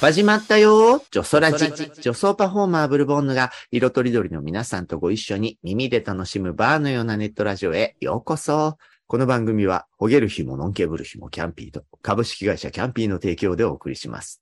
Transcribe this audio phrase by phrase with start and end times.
[0.00, 1.66] 始まったよジョソラジ。
[1.66, 8.78] ジョソーパフォーマーブルボンヌが色とりどりの皆さんとご一緒に耳で楽しむバーのようなネットラジオへようこそ。
[9.06, 14.40] この番組は、ほげる日もノンケブル日もキャンピーと株式会社キャンピーの提供でお送りします。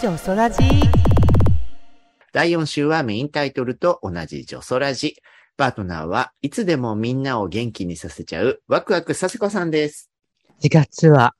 [0.00, 0.62] ジョソラジ
[2.32, 5.16] 第4週はメインタイトルと同じジョソラジ。
[5.60, 10.10] パートナーはいつでもみんなを元気にさせちゃうワクワクさせこさんです。
[10.62, 11.34] 4月は、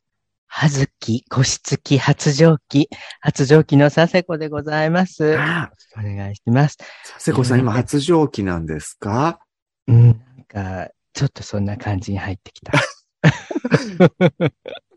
[0.46, 5.38] はずき、個室期、発情期、発情期の佐世子でございます。
[5.38, 6.76] あお願いします。
[7.04, 9.40] させこさん今発情期なんですか？
[9.88, 10.14] うん、なん
[10.84, 12.72] か、ちょっとそんな感じに入ってきた。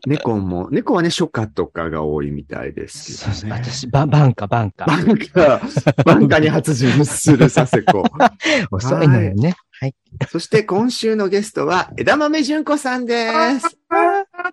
[0.06, 3.62] 猫も、猫はね、初夏とかが多いみたいですそうそう、けどね。
[3.64, 4.84] 私、ババンカ、バンカ。
[4.86, 5.60] バンカ、
[6.04, 8.04] バンカに発情する佐世子。
[8.70, 9.54] 遅いのよね。
[9.80, 9.94] はい。
[10.28, 13.78] そして今週のゲストは枝豆純子さんです。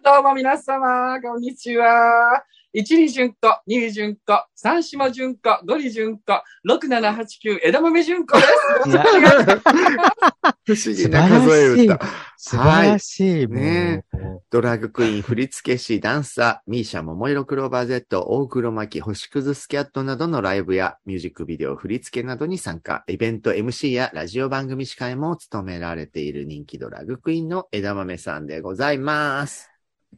[0.04, 2.44] どうも皆様、こんにちは。
[2.74, 8.50] 一里純子、二里純子、三島純子、五里純子、六七八九枝豆純子です。
[10.64, 12.00] 不思議な数え歌。
[12.38, 13.48] 素晴らしい。
[13.48, 14.11] ねもう
[14.50, 29.70] ドラッグクイーン、振付師、ダンサー、ミーシャ、桃色クローバー Z、大黒摩季、星屑スキャットなどのライブやミュージックビデオ、振付などに参加、イベント MC やラジオ番組司会も務められている人気ドラッグクイーンの枝豆さんでございます。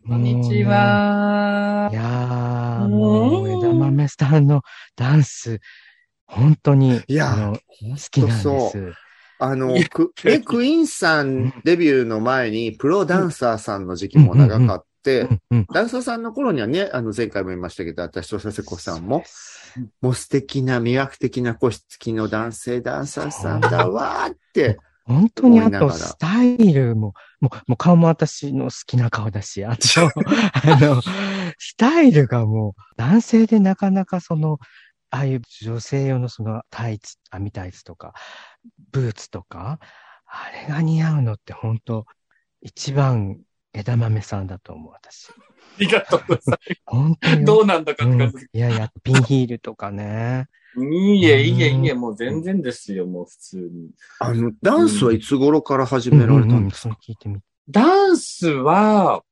[0.08, 0.64] こんにち。
[0.64, 1.90] は。
[1.92, 4.62] いやー、もう、枝豆さんの
[4.96, 5.60] ダンス、
[6.26, 8.94] 本当に、いや好きなんです。
[9.40, 15.42] あの、く、え、クイーンさんデビューの前に、プロダンサーさんの時期も長かってう、ん。
[15.52, 15.66] うん。
[15.74, 19.24] ダンサーさんの頃にはね、あの、前回も言いましたけど、私と佐世子さんも、
[20.02, 29.84] もう素敵な魅惑的な個室付きの男性ダンサーさんだわーって、本当にあと、スタイルも、もう、もう顔も私の好きな顔だし、あと、
[30.64, 31.02] あの、
[31.58, 34.60] スタイルがもう、男性でなかなかその、
[35.14, 38.14] ああいう女性用のそのタイツ、網タイツとか、
[38.92, 39.80] ブーツとか、
[40.26, 42.08] あれが似合うのって本当、
[42.62, 43.38] 一番
[43.74, 45.30] 枝豆さんだと思う、私。
[45.30, 45.34] あ
[45.78, 46.82] りがとうございます。
[46.88, 47.46] 本当に。
[47.46, 48.48] どうなんだかっうんて感じ。
[48.54, 50.48] いやいや、ピンヒールとかね。
[50.78, 53.92] いいえ、いいえ、いいえ、もう全然ですよ、もう普通に。
[54.20, 57.46] あの、ダンスはいつ頃から始められたんですそれ聞いてみて。
[57.70, 59.24] ダンスは、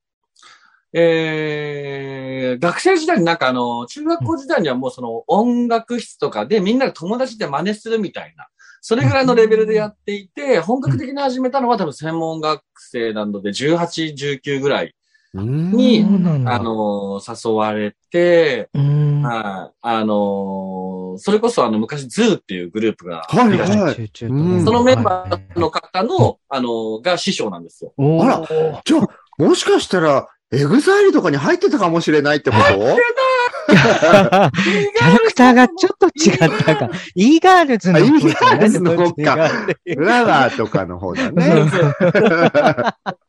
[0.94, 8.48] えー、学生時代になんかあの、中学校時代にはもうその音楽室とかでみんなで友達で真似するみたいな、
[8.82, 14.96] それぐらいのレベルでやっていて、本格的に始めたのは多分専門学生なので18、19ぐらい、
[15.34, 16.04] に。
[16.46, 19.22] あの、誘われて、うん。
[19.22, 23.58] はい、あの、それこそあの昔 ZOO っていうグループがはいい。
[23.58, 27.94] らっしゃるはいそのメンバーの方の、あの、が師匠なんですよ。
[27.98, 28.42] おあら。
[28.42, 29.08] ーじゃあ、
[29.38, 32.64] もしかしたら、 EXILE とかに入ってたかもしれないってこと？
[32.64, 33.80] キャ
[34.34, 34.52] ラ
[35.20, 36.90] クターがちょっと違ったか。
[37.16, 39.36] E-girlsの方、あ、E-girlsの方か。
[39.86, 41.44] ラワーとかの方だね。
[41.44, 41.96] そうそう。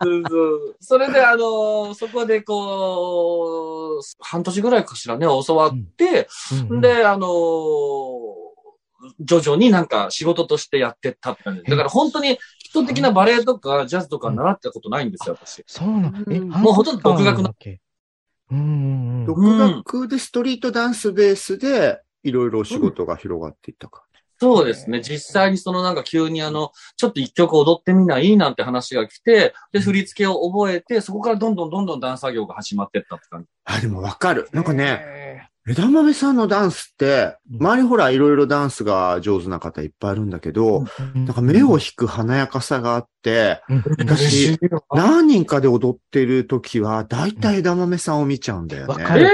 [0.00, 6.28] そうそれで、あの、そこでこう、半年ぐらいかしらね、教わって、
[6.69, 6.81] うん。
[6.81, 7.28] で、あの、
[9.21, 11.62] 徐々になんか仕事としてやってったって感じ。
[11.71, 12.39] だから本当に
[12.72, 15.62] 基礎的なバレエとかジャズとか習ったことないんですよ、私。
[15.66, 16.19] そうなの。
[16.31, 17.55] え、うんもうほとんど独学のの。
[18.50, 19.25] うん。
[19.27, 24.05] 独学でストリートダンスベースで、いろいろお仕事が広がっていったか。
[24.41, 25.03] そうですね。
[25.03, 33.49] 実際にそのなんか急にあの、ちょっと一曲踊ってみないなんて話が来て、で、振り付けを覚えて、そこからどんどんどんどんダンス作業が始まってったって感じ。
[33.65, 34.49] あ、でもわかる。
[34.53, 40.84] なんかね、枝豆さんのダンスって、周りほらいろいろダンスが上手な方いっぱいいるんだけど、
[41.15, 44.59] うん、なんか目を引く華やかさがあって、うん、私、
[44.91, 49.04] 何人かで踊ってる時は、だいたい枝豆さんを見ちゃうんだよね。
[49.04, 49.31] わかる。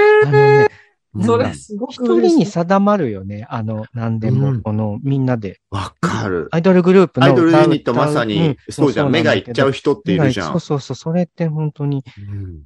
[1.25, 3.47] それすごく一人に定まるよね。
[3.49, 5.59] あの、なんでも、うんこの、みんなで。
[5.71, 6.49] わかる。
[6.51, 9.11] アイドルグループのアイドルユニットまさにん、そうじゃん。
[9.11, 10.43] 目がいっちゃう人っているじゃ。
[10.43, 10.95] そうんそうそう。
[10.95, 12.61] それって本当に、うん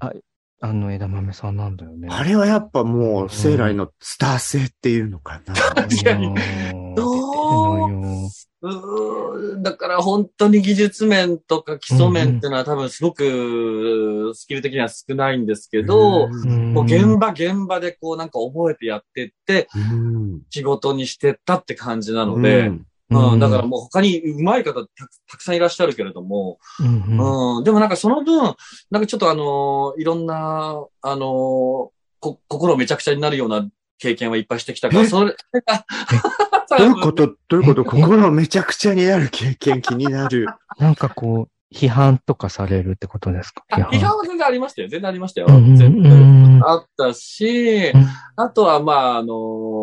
[0.65, 2.07] あの、枝豆さんなんだよね。
[2.09, 5.53] あれはやっぱもう、生来のスター性っていうのかな。
[5.53, 6.27] 確かに。
[6.27, 6.95] うん。
[6.95, 8.29] どう
[8.61, 16.73] うだから本当に技術面とか基礎面っていうのは多分すごくスキル的には少ないんですけど、うん。
[16.73, 20.41] もう現場現場でこうなんか覚えてやってってうん。
[20.49, 24.87] 仕事にしてったって感じなので、うんうん、だからもう他に上手い方たく
[25.29, 27.57] たくさんいらっしゃるけれども、うんうん。
[27.57, 28.55] うん、でもなんかその分、
[28.89, 31.91] なんかちょっとあのーいろんな、あのーこ、
[32.47, 33.67] 心めちゃくちゃになるような
[33.99, 35.07] 経験はいっぱいしてきたから、え？
[35.07, 35.35] それ
[35.65, 35.85] が、
[36.79, 37.27] どういうこと？
[37.49, 37.83] どういうこと？
[37.85, 40.47] 心めちゃくちゃになる経験気になる。
[40.79, 43.63] なんかこう、批判とかされるってことですか？
[43.71, 44.17] あ批判。
[44.17, 44.87] は全然ありましたよ。
[44.87, 45.47] 全然ありましたよ。
[45.49, 48.05] うんうん全う然んあったし、うん。
[48.37, 49.82] あとはまあ、あのー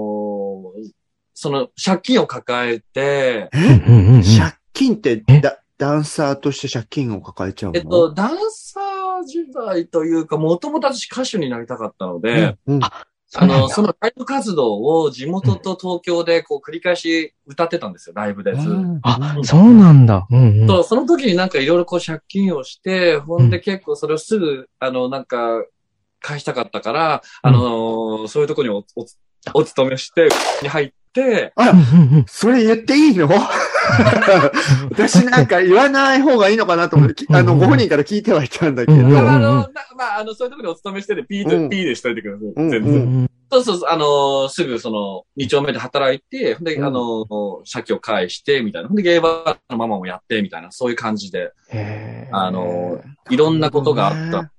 [1.40, 3.50] その借金を抱えて、え？
[3.54, 5.40] うんうんうん借金ってえ？
[5.40, 7.78] ダダンサーとして借金を抱えちゃうの？
[7.78, 18.60] えっと、ダンサー時代というか、もともと私歌手になりたかったので、うんあの、そそのライブ活動を地元と東京でこう繰り返し歌ってたんですよ、ライブでず。
[18.60, 18.70] っと。
[19.04, 20.26] あそうなんだ。
[20.31, 20.66] うんうん。
[20.66, 25.64] そうその時になんかいろいろこう借金をして、ほんで結構それをすぐ、あの、なんか、
[26.20, 29.06] 返したかったから、あの、そういうところにお、お、
[29.60, 30.28] お勤めして、
[30.60, 30.94] に入って、
[31.56, 31.72] あ
[32.28, 33.28] それ言っていいの？
[34.90, 37.58] 私なんか言わない方がいいのかなと思って、きあの、うん。
[37.58, 41.64] ご本人から聞いてはいたんだけど、うんうんあの、なまあ、あの、そういうところにお勤めしてて、P うん。
[41.64, 42.46] と P でしといてください。
[42.46, 43.22] うんう全然。
[43.24, 46.84] んそうそうそう、あの、すぐその、二丁目で働いて、ほんで、うん。
[46.84, 47.26] あの、
[47.70, 48.88] 借金を返して、みたいな。
[48.88, 51.52] ほんで、ゲイバーのママもやって、みたいな、そういう感じで、
[52.30, 54.52] あの、いろんなことがあった。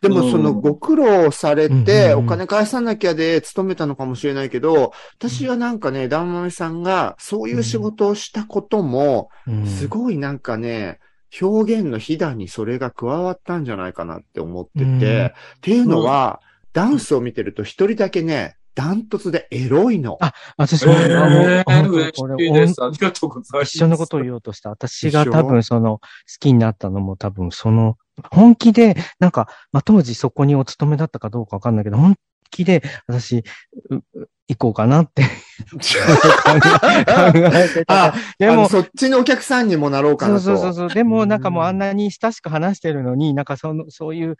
[0.00, 0.60] でもそのうん。
[0.60, 9.66] ご苦労されうんて、お金返さなきゃで勤めたのかもしれないけど、私はなんかね、ダンマメさんがそういう仕事をしたことも、うん。
[9.66, 10.98] すごいなんかね、
[11.40, 15.26] 表現の火段にそれが加わったんじゃないかなって思ってて、うん。
[15.26, 16.40] っていうのは、
[16.72, 20.18] ダンスを見てると一人だけね、ダントツでエロいの。
[20.20, 22.34] あ私えも、あもうー、本当嬉これ。
[22.34, 23.76] ありがとうございます。
[23.76, 24.70] 一緒のことを言おうとした。
[24.70, 26.02] 私が多分その、好
[26.38, 27.96] きになったのも多分その、
[28.30, 32.14] 本気で、なんか、まあ、当時そこにお勤めだったかどうかわかんないけど、本
[32.52, 33.42] 気で私、
[34.46, 35.22] 行こうかなって
[35.74, 35.80] 考
[37.34, 37.84] えて
[38.38, 40.44] ででも、も、そっちのお客さんにもなろうかそうなと。
[40.44, 40.88] そうそうそう。
[40.94, 44.36] でも、なんかもうあんなに親しく話してるのに、なんかその、そういう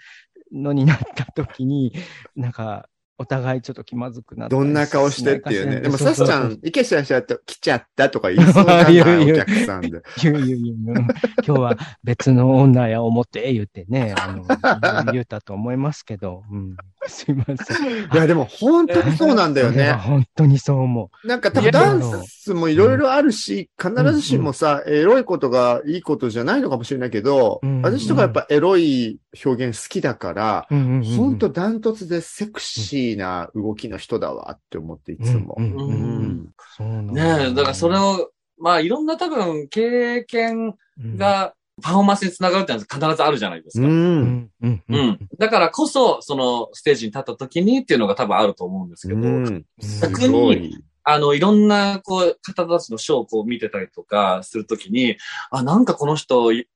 [0.52, 1.93] のになった時に、
[2.37, 2.88] なんか、
[3.20, 5.81] お互いちょっと気まずくなったりどんな顔してっていうね。
[5.82, 10.03] でも、さっちゃん、いけしゃしゃって来ちゃったとか言いそうなお客さんで。
[10.23, 10.56] 言う言う言う。
[10.56, 11.09] うん
[11.44, 16.76] 今日は別の女や思って言ってね、あの、言うたと思いますけど、うん、
[17.06, 17.56] すいません。
[18.03, 19.93] いや、でも本当にそうなんだよね。
[19.93, 35.56] 本当にそう思なんか多分ダンスもいろいろあるし、必ずしもさ、エロいことがいいことじゃないのかもしれないけどうん、私とかやっぱエロい表現好きだから、本当ダントツでセクシーな動きの人だわって思っていつも。
[35.59, 40.75] ねえ、だからそれを、まあ、いろんな多分、経験
[41.17, 43.82] が、パフォーマンスにつながるってのは必ずあるじゃないですう。
[43.82, 43.88] か。
[43.88, 45.28] うんんうんううんん。
[45.38, 49.64] だからこそ、その、ステージに立った時にっていうのが多分あると思うんですけど、うん。
[49.80, 50.75] す逆ごにい。
[51.04, 55.16] あの、いろんな、こう、方たちのショーをこう見てたりとかするときに、
[55.50, 56.66] あ、なんかこの人、い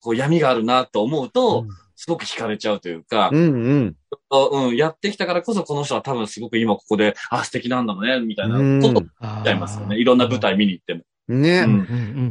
[0.00, 1.64] こう闇があるなと思うと、
[1.94, 3.96] すごく惹かれちゃうというかう、んうん。
[4.30, 9.98] うん、やってきたからこそこの人は多分すごく今ここで、あ、素敵なんだろうね、みたいなうんことあーちゃいますよね。
[9.98, 11.02] いろんな舞台見に行っても。
[11.28, 11.66] ね。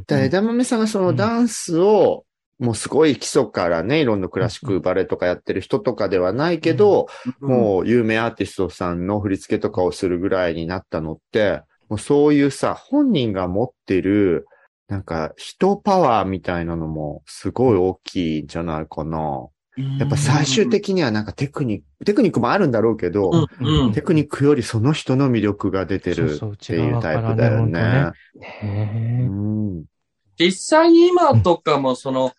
[0.07, 2.25] だ枝豆さんがそのダンスを、
[2.59, 7.07] もうすごい基礎からね、いろんなクラシックバレエとかやってる人とかではないけど、
[7.39, 14.45] もう有名アーティストさんの振り付けとかをするぐらいになったのって、もうそういうさ、本人が持ってる、
[14.87, 19.47] なんか人パワーみたいなのもすごい大きいんじゃないかな。
[19.77, 23.93] うん、やっぱ最終的にはなんかテクニック、テクニックもあるんだろうけど、うん、うん。
[23.93, 28.11] テクニックよりその人の魅力が出てるっていうタイプだよね。
[30.37, 32.33] 実際に今とかもその、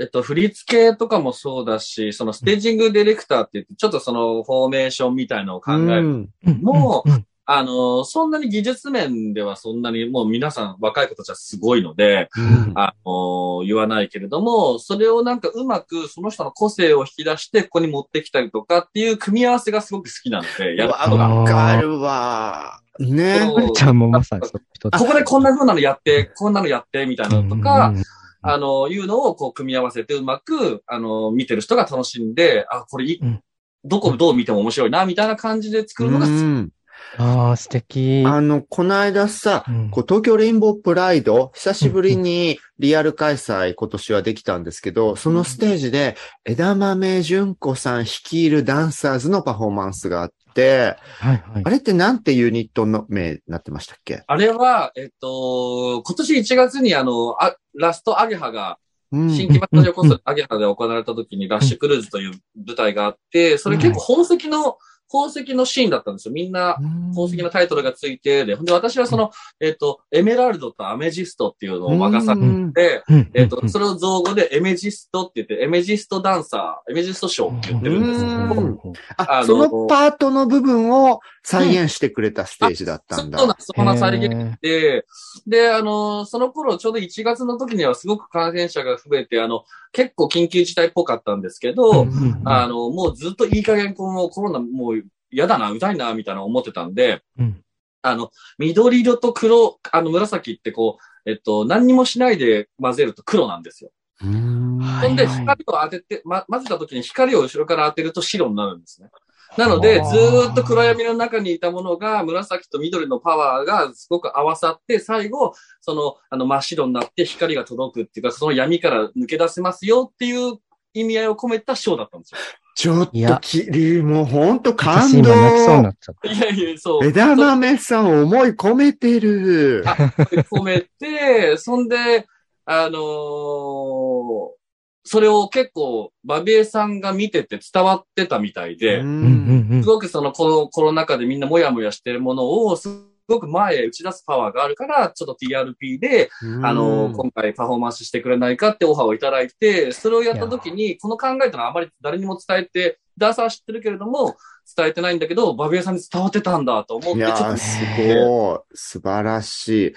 [0.00, 6.28] えっと、振り付けとかもそうだし、そのステージングディレクターって言って、ちょっとそのフォーメーションみたいのを考える。
[6.46, 6.62] うん。
[6.62, 21.28] もうんあの、そんなに技術面ではそんなにもう皆さん若い子たちはすごいので、うんあの、言わないけれども、それをなんかうまくその人の個性を引き出してここに持ってきたりとかっていう組み合わせがすごく好きなので、やることが。
[21.28, 22.78] わかるわ。
[23.00, 23.40] ね。
[23.40, 28.02] そうまるちゃんもまさにここでこんな風なのやって、こんなのやって、みたいなのとか、うん
[28.42, 33.42] あの、いうのをこう組み合わせてうまく、あの、見てる人が楽しんで、あ、これいい、うん
[33.82, 36.34] どこどう見ても面白いな、みたいな感じで作るのが好き。
[36.34, 36.70] うん
[37.16, 38.24] ああ、素敵。
[38.26, 39.90] あの、この間さ、うん。
[39.90, 51.62] こう東京レインボープライド、久しぶりにリアル開催今年はできたんですけど、そのステージで枝豆純子さん率いるダンサーズのパフォーマンスがあっって、はいはい。
[51.64, 51.70] あ。
[51.70, 54.22] れってなんてユニットの名になってましたっけ？
[54.26, 58.78] あれは、えっと、今年1月にあの、あラストアゲハが、
[59.12, 62.32] うん新規バタジオコンサートアゲハで行われた時にラッシュクルーズという
[62.64, 64.78] 舞台があって、それ結構宝石の、
[65.10, 66.32] 宝石のシーンだったんですよ。
[66.32, 66.76] みんな、
[67.10, 72.72] 宝石のタイトルがついて、で、ほんで私はその、えっと、エメラルドとアメジストっていうのを任されうん。
[72.72, 73.30] て、うん。
[73.34, 78.92] えっと、それを造語でエメジストって言って、エメジストダンサー、エメジストショーって言ってるんですけど、うん。
[79.16, 83.38] あ、そのパートの部分を再現してくれたステージだったんだ。
[83.38, 83.72] そうなんです。
[83.74, 85.06] そんな再現へで、
[85.46, 92.40] で、あの、その頃、ちょうど1月の時にはすごく感染者が増えて、あの、結構緊急事態っぽかったんですけど、うん。
[92.44, 94.99] あの、もうずっといい加減、このコロナもう
[95.30, 97.62] 嫌だな、痛いな、みたいな思ってたんで、うん。
[98.02, 103.90] あの、緑色と黒、あの、紫ってこう、えっと、何にもしないで混ぜると黒なんですよ。
[104.20, 109.10] ほんで、光を当てて、ま、混ぜた時に光を後ろから当てると白になるんですね。
[109.56, 120.58] なので、ずーっと暗闇の中にいたものが、紫と緑のパワーがすごく合わさって、最後、その、あの、真っ白になって光が届くっていうか、その闇から抜け出せますよっていう
[120.94, 122.38] 意味合いを込めたショーだったんですよ。
[122.74, 125.32] ちょっときり、もうほんと感私動。
[125.32, 126.32] 今泣きそうになっちゃった。
[126.32, 127.04] いやいや、そう。
[127.04, 129.82] 枝豆さん思い込めてる。
[129.86, 132.26] あ込めて、そんで、
[132.64, 134.60] あのー
[135.02, 142.88] それを結構、バビエさんが見てて伝わってたみたいで、すごくそのコロコロナ禍でみんなもやもやしてるものを、す
[143.30, 146.30] ごく前へ打ち出すパワーがあるから、ちょっと TRP で、
[146.62, 154.36] あの、今回パフォーマンスしてくれないかってオファーをいただいて、それをやった時に、この考えというのはあまり誰にも伝えて、ダーサーは知ってるけれども、
[154.76, 158.76] 伝えてないんだけど、バビエさんに伝わってたんだと思って、ちょっとすごい。
[158.76, 159.94] 素晴らしい。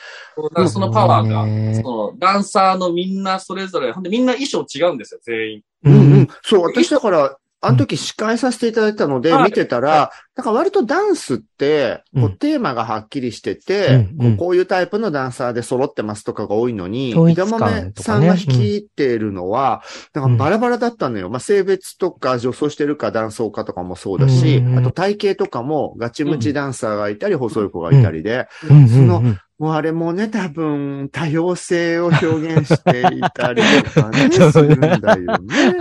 [0.67, 5.61] そのパワーが、ねそのダンサーのみんなそれぞれ、ほんでみんな衣装違うんですよ、全員。
[5.83, 6.27] うんううんん。
[6.41, 9.43] そう、私だから、あの時司会させていただいたので、はい。
[9.45, 19.81] 見てたら、なんか割とダンスって、こううんテーマがはっきりしてて、こういうタイプのダンサーで揃ってますとかが多いのに、枝豆さんが率いているのは、
[20.13, 21.29] なんかバラバラだったのよ。
[21.29, 35.75] まあ、性別とか女装してるか男装かとかもそうだし、あと体型とかもガチムチダンサーがいたり、細い子がいたりで、そのうんもうあれもね、多分、多様性を表現していたりとかね、 そうするんだよね。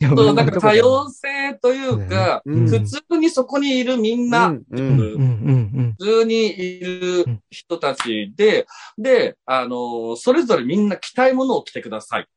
[0.14, 2.68] そう、なんか多様性というか、うん。
[2.68, 8.66] 普通にそこにいるみんな、普通にいる人たちで、
[8.98, 12.28] で、あの、それぞれみんな着たいものを着てください。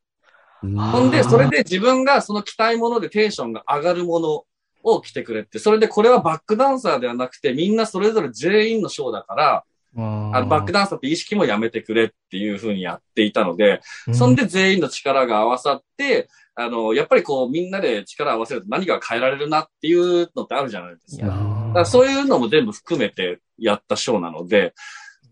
[0.61, 4.43] ほんで、それで自分がその着たいものでテンションが上がるもの
[4.83, 9.63] を着てくれって、それでこれはバックダンサーではなくて、みんなそれぞれ全員のショーだから、
[9.95, 13.81] ああのバックダンサーって意識もやめてくれっていう風にやっていたので、
[14.13, 21.27] そんで全員の力が合わさって、あの、やっぱりこうみんなで力を合わせると何が変えられるなっていうのってあるじゃないですか。
[21.27, 24.73] だからそういうのも全部含めてやったショーなので、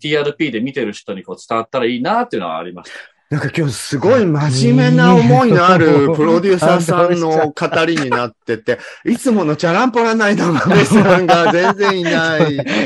[0.03, 3.14] TRP で見てる人にこう伝わったらいいなっていうのはありました。
[3.31, 12.53] なんか今日すごい真面目な思いのあるプロデューサーさんの語りになってて、いつものチャランポラないの豆さんが全然いない。
[12.53, 12.85] い なか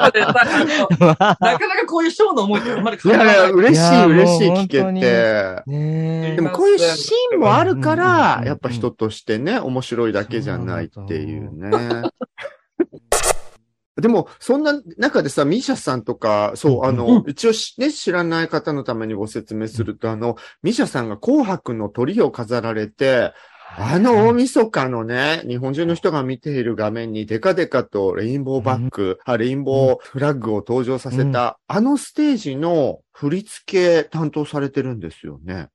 [0.00, 3.52] なかこういうショーの思いってあんまり変わやいや、らない。
[3.52, 5.62] 嬉しい嬉しい聞けて。
[5.66, 12.02] ねでもこういうシーンもあるからう、んやっぱ人としてね、面白いだけじゃないっていうね。
[13.96, 23.32] でも、そんな中でさ、ミーシャさんとか、そう、あの、一応しね、知らない方のためにご説明すると、あの、ミーシャさんが紅白の鳥を飾られて、
[23.74, 35.68] あの大晦日のね、日本中の人が見ている画面にデカデカとレインボーバック、あレインボーフラッグを登場させた、あのステージの振り付け担当されてるんですよね。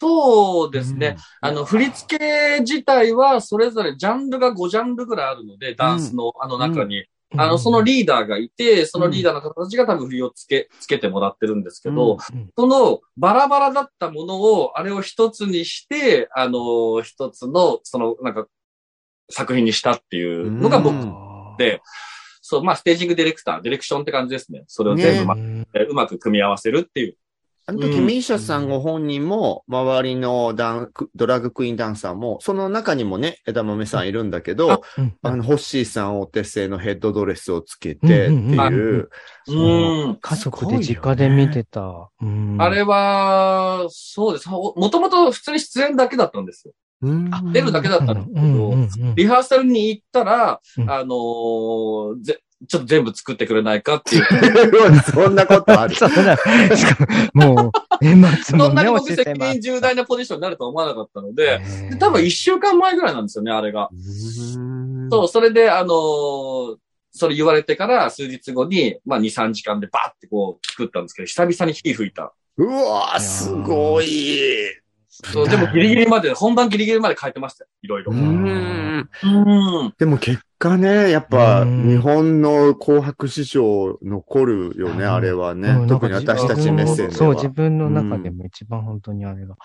[0.00, 1.16] そうですね。
[1.40, 7.04] あの、振り付け自体はそれぞれジャンルが5ジャンルぐらいあるので、ダンスのあの中に。
[7.36, 12.50] あの、そのリーダーがいて、そのリーダーの方たちが多分振りをつけ、つけてもらってるんですけど、うん。
[12.56, 18.46] そのバラバラだったものを、あれを一つにして、あの、一つの、その、なんか、
[19.30, 21.56] 作品にしたっていうのが僕うん。
[21.58, 21.82] で、
[22.40, 24.64] そう、まあ、ステージングディレクター、ディレクションって感じですね。
[24.68, 25.32] それを全部、
[25.90, 27.16] うまく組み合わせるっていう。
[27.68, 39.08] あの時、うんミーシャさんご本人も、周りのダンドラッグクイーンダンサーも、その中にもね、枝豆さんいるんだけど、うんあの、ホッシーさんお手製のヘッドドレスをつけてってうんうんうんいう、
[39.48, 40.18] うん。
[40.18, 42.08] 家族で実家で見てた。
[42.22, 44.48] うんあれは、そうです。
[44.48, 46.72] もともと普通に出演だけだったんですよ。
[47.02, 54.24] うん出るだけだったんですけど、うんうんうんリハーサルに行ったら、うんあのーぜ、ちょっと全部作ってくれないかっていう。
[55.12, 55.94] そんなことある。
[55.96, 56.36] そうだ。
[56.36, 63.88] しかも、もう、年末そもね、んなに僕責任重大なポジションになるとは思わなかったので、ねで多分一週間前ぐらいなんですよね、あれが。
[63.92, 66.76] うんそう、それで、あのー
[67.10, 72.32] それ言われてから数日後に、まあ2、3時間でバーってこう作ったんですけど、久々に火吹いた。
[72.58, 74.38] うわーすごい。
[75.24, 78.12] そう、でも ギリギリまで、本番ギリギリまで書いてましたよ、いろいろ。
[78.12, 78.44] ううん
[78.98, 79.10] ん。
[79.22, 79.94] うん。
[79.98, 85.86] でも結果ね、やっぱうん日本の紅白史上残るよね、うんあれはねうん。
[85.88, 87.34] 特に私たち目線でそう、は。
[87.34, 89.56] 自分の中でも一番本当にあれが。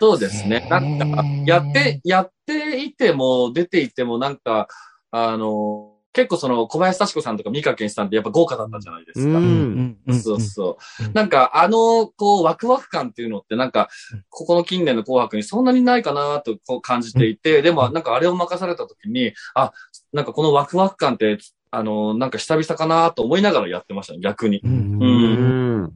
[0.00, 0.64] そうですね。
[0.70, 4.68] なんか、やって、やっていても、出ていても、なんか、
[5.10, 9.38] あの、結構その、小林幸子さんとか三河健さんってやっぱ豪華だったじゃないですか。
[9.38, 11.12] うんそうそううん。
[11.12, 19.72] なんか、あの、こう、ワクワク感っていうのって、なんかうん、ここの近年の紅白にそんなにないかなとこう感じていて、でも、なんかあれを任された時に、あ、
[20.12, 21.38] なんかこのワクワク感って、
[21.70, 24.60] あの、なんか久々かなと思いながらやってましたね、逆に。
[24.64, 25.92] うんううんん。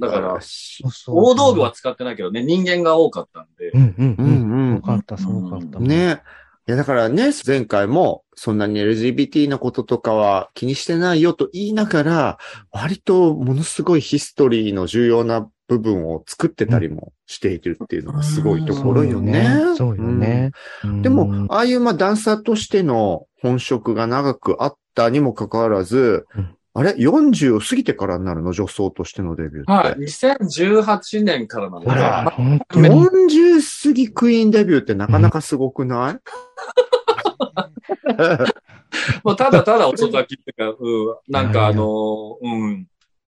[0.00, 0.40] だから
[1.06, 3.68] 大道具は使ってないけどね、人間が多かったんで。
[3.72, 4.22] うんうんう。
[4.22, 5.80] うんんよかった、そうかった。
[5.80, 6.22] ね。
[6.68, 12.38] いや、だからね、前回も、そんなに LGBT のこととかは気にしてないよと言いながら、
[12.72, 19.48] 割とものすごいヒストリーの重要な部分を作ってたりもしているっていうのがすごいところよね。
[19.76, 20.50] そうよね。
[20.82, 29.72] うんでも、ああいうまあダンサーとしての本職が長くあったにもかかわらず、うんあれ ?40 を過ぎてからになるの女装としてのデビューって。
[29.72, 29.98] はい。
[29.98, 36.18] 2018年からなので、あら、ま本当に？40過ぎクイーンデビューってなかなかすごくない、
[39.24, 42.86] もうただただ遅咲きっていうか、うん、なんかあのーうん、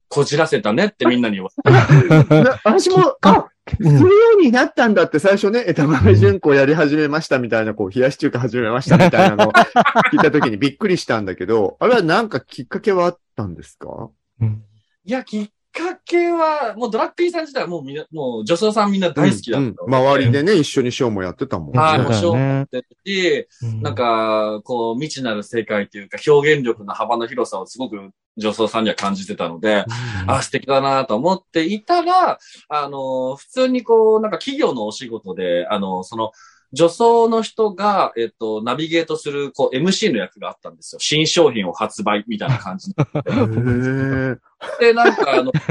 [0.08, 2.44] こじらせたねってみんなに言われて。
[2.44, 4.00] な私も、あ、するよ
[4.38, 9.51] うになったんだって最初ね、枝豆純子やり始めましたみたいな、こう、冷やし中華始めましたみたいなのを
[10.12, 14.10] 聞いた時にびっくりしたんだけど、あれはなんかきっかけはあったんですか？
[14.41, 14.63] うん。
[15.06, 21.72] いや、きっかけは、もうドラッグインさん自体はもうみんな、もう女装さんみんな大好きだったので、うん周りでね、一緒にショーもやってたもん。
[21.72, 21.80] ね。
[21.80, 23.48] はい、もうショーもやってるし、
[23.82, 27.98] なん、か、こう、未知なる世界というか、表現力の幅の広さをすごく
[28.38, 29.86] 女装さんには感じてたので、
[30.28, 36.32] あ、素敵だなと思っていたら、あの、普通にこう、なんか企業のお仕事で、あの、その、
[36.72, 41.00] 女装の人が、えっと、ナビゲートする、こう、MC の役があったんですよ。
[41.00, 42.94] 新商品を発売みたいな感じ。
[44.80, 45.52] で、なんかあの、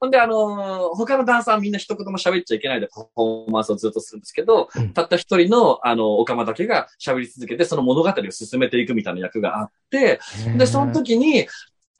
[0.00, 4.92] ほんで、あの、他のダンサーみんな一言も喋っちゃいけないでパフォーマンスをずっとするんですけど、うん。
[4.94, 10.20] たった一人の、あの、オカマだけが喋り続けて、その物語を進めていくみたいな役があって、
[10.56, 11.46] で、その時に、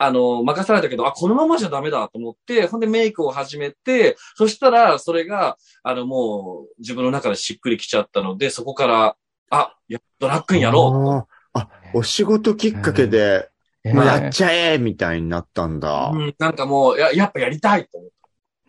[0.02, 9.16] あの、任されたけど、あ、このままじゃダメだと思って、ほんでメイクを始めて、そしたら、それが、あの、もう、自分の中でしっくりきちゃったので、そこから、
[9.50, 11.60] あ、やドラッグインやろあー。
[11.60, 13.50] あ、お仕事きっかけで、
[13.84, 16.12] えもうやっちゃえみたいになったんだ。
[16.14, 16.16] う。。
[16.16, 18.10] うん、なんかもう、や、やっぱやりたいと思っ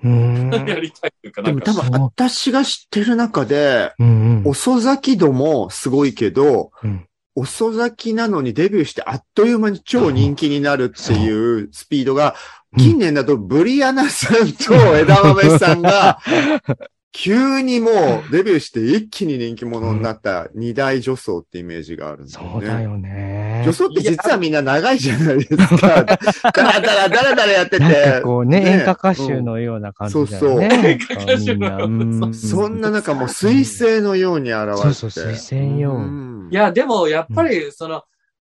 [0.03, 0.49] うん。
[0.49, 0.57] て。
[0.69, 1.65] やりたいというか、なんか。
[1.65, 4.47] でも多、分私が知ってる中で、うんうん。
[4.49, 12.35] 遅咲き度もすごいけど、うん遅咲きなのにデビューしてあっという間に超人気になるっていうスピードが、
[12.77, 16.19] 近年だとブリアナさんと枝豆さんが、
[17.13, 22.51] 急にもうデビューして一気に人気者になった二大女装ってイメージがあるんだよね。
[22.53, 23.63] そうだよね。
[23.65, 25.77] 女装って実はみんな長いじゃないですか。
[25.87, 28.21] だらだらだらだらやってなんかて。
[28.21, 30.67] こうね、ね演歌歌手のような感じだよね。
[30.67, 34.81] うん演歌歌手のようなみんなうんそんな中もう水星のように現れて。
[34.81, 38.03] そうそう水星よんいや、でも、やっぱり、その、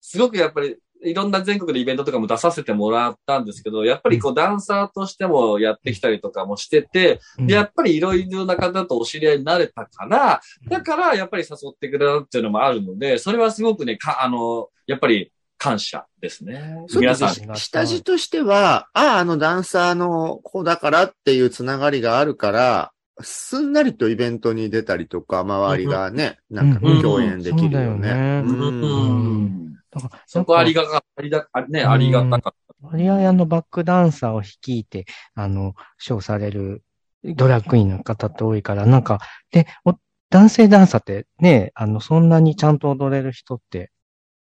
[0.01, 16.77] すごくやっぱり、いろんな全国でイベントとかも出させてもらったんですけど、やっぱりこうダンサーとしてもやってきたりとかもしてて、で、やっぱりいろいろな方とお知り合いになれたから、だからやっぱり誘ってくれたっていうのもあるので、それはすごくね、か、あの、やっぱり感謝ですね。
[16.95, 17.51] 皆さん。
[17.53, 27.03] ん下地としては、ああ、あのダンサーの子だからっていうつながりがあるから、すんなりとイベントに出たりとか、周りがね、なんかうん。
[27.03, 28.15] 共演できるよそうだよね。
[28.15, 29.58] ねうん
[30.27, 36.85] そこはありがか、ありだ、あね、ありがたかっマリアヤのバックダンサーを率いて、あの、賞される
[37.25, 39.19] ドラッグインの方って多いから、なんか、
[39.51, 39.95] で、お
[40.31, 43.91] 男性ダンサーってね、あの、そんなにちゃんと踊れる人って、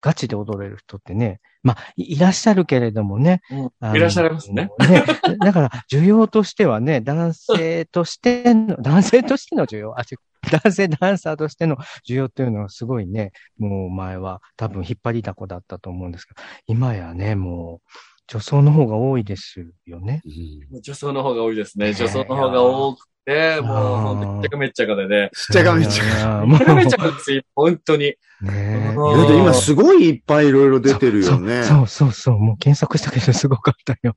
[0.02, 3.40] ガチで踊れる人ってね、まあ、いいらっしゃるけれどもね。
[3.50, 4.68] うんいらっしゃいますね。
[4.88, 5.04] ね
[5.40, 10.18] だから、需要としてはね、男性としての、男性としての需要、あ、違う
[10.50, 11.76] 男性ダンサーとしての
[12.08, 17.88] 需要っていうのはすごいね、もう前は多分引っ張りだこだったと思うんですけど、今やね、もう、
[18.28, 20.22] 女装の方が多いですよね。
[20.24, 21.86] うん女装の方が多いですね。
[21.86, 25.30] ね女装の方が多くて、もう、めっちゃかめっちゃかでね。
[25.52, 26.10] ちゃがめっちゃが。
[26.10, 28.04] いやいやもうめっちゃかめっちゃかですよ、本当に。
[28.04, 28.16] ね
[28.52, 31.64] えうんだって今すごいいっぱいいろいろ出てるよね。
[31.64, 32.38] そうそうそうそう。
[32.38, 34.16] もう検索したけどすごかったよ。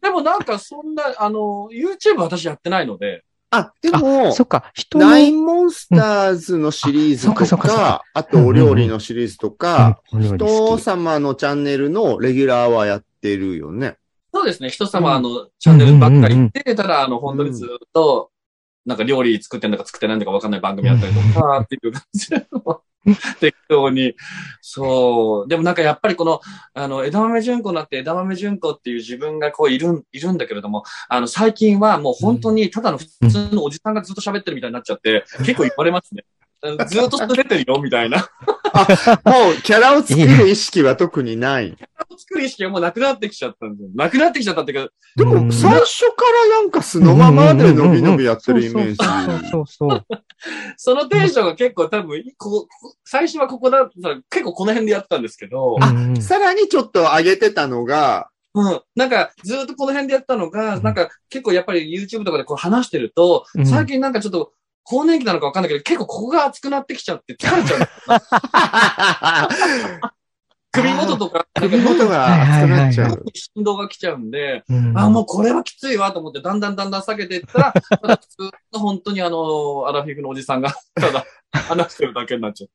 [0.00, 7.38] でもなんかそんな、あの、YouTube 私やってないので、あ、でもそ、っか、人のナインモンスターズのシリーズうん。
[7.38, 13.96] あそとっかそっかか、あとお料理のシリーズとか、うん人様のチャンネルのレギュラーはやってるよね。
[14.34, 18.30] そうですね、人様、あの、チャンネルばっかりで、ただ、あの、本当にずっと、
[18.84, 22.46] なんか料理作ってんだか作ってないんだかわかんない番組やったりとか、っていう感じで、
[23.40, 24.14] 適当に。
[24.60, 25.48] そう。
[25.48, 26.40] でもなんかやっぱりこの、
[26.74, 36.24] あの、枝豆純子になって枝豆純子っていう自分がこういるん、いるんだけれども、あの、最近はもう本当にただの普通のおじさんがずっと喋ってるみたいになっちゃって、結構言われますね。
[36.86, 38.28] ずっとそれ出てるよ、みたいな。
[39.24, 41.76] もうキャラを作る意識は特にない。
[42.18, 43.88] 作る意識がもうなくなってきちゃったんですよ。
[43.94, 48.96] なくなってきちゃったっていうか、でもうん最初からなんか素のままで伸び伸びやってるイメージ。
[48.96, 50.06] そうそうそう。
[50.76, 58.80] そのテンションが結構多分、ここ最初はここだったら結構この辺でやってたんですけど、あうんさらにちょっと上げてたのが、うん。
[58.94, 64.52] なんか、ずっとこの辺でやったのが、なんか、結構やっぱり YouTube とかでこう話してると、うん最近なんかちょっと、
[64.84, 67.80] 更年期なのかわかんないけど、結構ここが熱くなってきちゃって疲れちゃう。
[70.74, 73.22] 首元とか、首元が熱くなっちゃう。
[73.34, 82.70] 振動が来ちゃうんで、うんあ、もうこれはきついわと思って、だんだんだんだん下げていったら、た だ普通の本当にあの、アラフィフのおじさんが、ただ、話してるだけになっちゃう。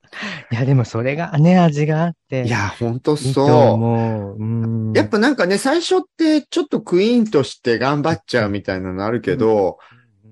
[0.54, 2.44] いや、でもそれがね、味があって。
[2.44, 4.36] いや、ほんといいとそ思う。
[4.38, 4.94] うんう。
[4.96, 9.80] やっぱなんかね、最初ってちょっとクイーンとして頑張っちゃうみたいなのあるけど、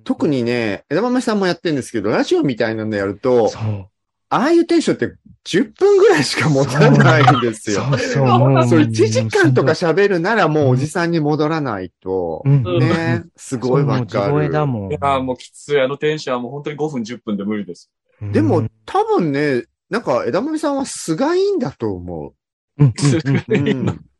[0.05, 3.89] 特にね、枝豆さんもやってるんですけど、ラジオみたいなのやると、そう。
[4.29, 5.15] ああいうテンションって
[5.45, 7.81] 10分ぐらいしか持たないんですよ。
[7.91, 8.67] そうそ う。
[8.67, 14.67] そう、1時間とか喋るならもうおじさんに戻らないと、うん、うんね、すごいわかそうもう地声だる。
[14.67, 14.91] もん。
[14.91, 17.91] いやーもうきつい、あのテンションはもう本当に5分10分で無理です。
[18.21, 22.33] うんでも、多分ね、なんか枝豆さんは素がいいんだと思
[22.77, 22.93] うん、うん、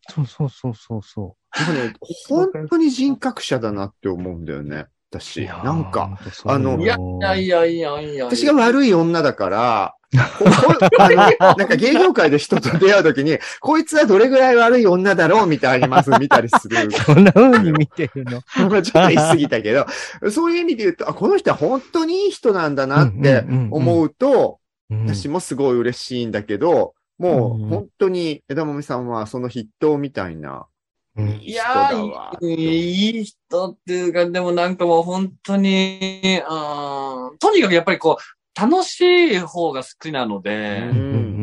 [0.07, 1.35] そうそうそうそうそ
[1.73, 1.93] ね、
[2.27, 4.87] 本当に人格者だなって思うんだよね。
[5.11, 5.19] う。
[5.19, 5.43] 私。
[5.43, 6.97] いやーなんか、、あのいや
[7.35, 8.25] いやいやいや。
[8.25, 16.77] 私が悪い女だから、 なんか芸能界で人と出会うときに、こいつはどれぐらい悪い女だろうみたいにまず見たりする。
[17.05, 18.41] こんな風に見てるの？
[18.69, 19.85] まあちょっと言い過ぎたけど、
[20.31, 24.65] そういう意味で言うと、あ、この人は本当にいい人なんだなって思うと、うん
[25.07, 30.74] 私もすごい嬉しいんだけど、もう本当に枝豆さんはその筆頭みたいなうん人
[31.17, 31.91] いや
[32.41, 41.35] いい人っていうか、でもなんかもう本当に、うん、とにかくやっぱりこう、楽しい方が好きなので、うん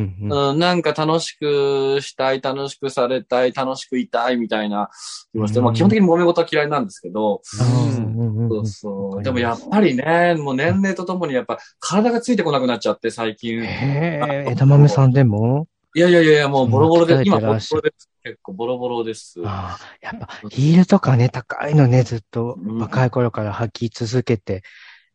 [0.59, 4.89] なんか楽しくしたい、楽しくされたい、楽しくいたいみたいな、
[5.35, 9.23] まあ基本的に揉め事は嫌いなんですけど、そううんそう。
[9.23, 13.63] でもやっぱりね、もう年齢とともにやっぱ体がついてこなくなっちゃって、最近。
[13.63, 15.67] 枝豆さんでも？
[15.95, 18.09] いやいやいやいや、もうボロボロで、うん今ボロボロです。
[18.25, 19.41] 結構ボロボロです。
[19.45, 24.63] ああ、やっぱヒールとかね、高いのね、ずっとうん若い頃から履き続けて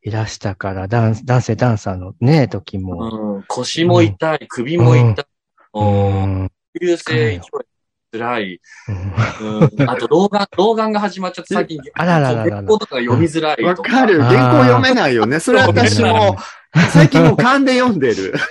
[0.04, 3.38] いらしたから、ダン男性ダンサーのね、時も。
[3.38, 5.26] うん、腰も痛い、首も痛い、
[5.74, 6.46] うもん。
[6.46, 7.42] う、流性勢い
[8.12, 8.62] 辛い、
[9.42, 14.22] うんうん、あと老眼、老眼が始まっちゃって最近、あららららら原稿とかが読みづらいとわかる。
[14.22, 15.40] 原稿読めないよね。
[15.40, 16.38] それは私も、
[16.94, 18.34] 最近もう勘で読んでる。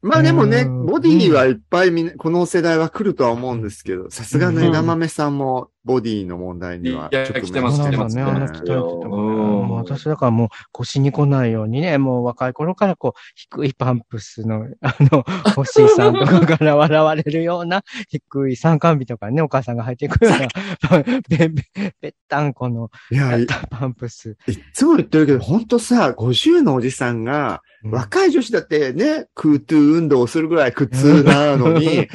[0.00, 0.86] まあでもね、うん。
[0.86, 15.24] ボディはいっぱいみんな、この世代は来るとは思うんですけど、さすがの枝豆さんもボディの問題には直面来てますそう来てますね、私だからもう腰に来ないようにね、もう若い頃からこう、低いパンプスの、あの、
[15.56, 24.36] 星さんとかから笑われるような、低い参観日とかね、お母さんが履いてくるような、べんべん、ぺったんこの、いや、いパンプス。
[24.46, 32.08] いっつも言ってるけど、ほんとさ、50のおじさんが、若い女子だってね、空トゥー運動をするぐらい苦痛なのに、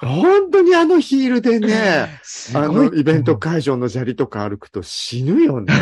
[0.00, 2.08] 本当にあのヒールでね、
[2.54, 5.72] あのイベント会場の砂利とか歩くと死ぬよね。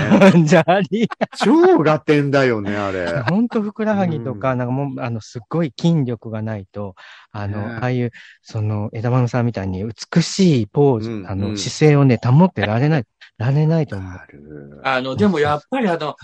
[0.45, 1.09] じゃあり、
[1.43, 3.23] 超ガテンだよね、あれ。
[3.23, 4.59] ほんとふくらはぎとか、うん。
[4.59, 6.95] なんかもう、あの、すっごい筋力がないと、
[7.31, 7.75] あの、ね。
[7.81, 8.11] ああいう、
[8.43, 11.51] その、枝豆さんみたいに美しいポーズ、あの、うん。
[11.53, 13.05] うん姿勢をね、保ってられない、
[13.39, 14.81] られないと思う。
[14.85, 16.17] あの、でもやっぱりあの、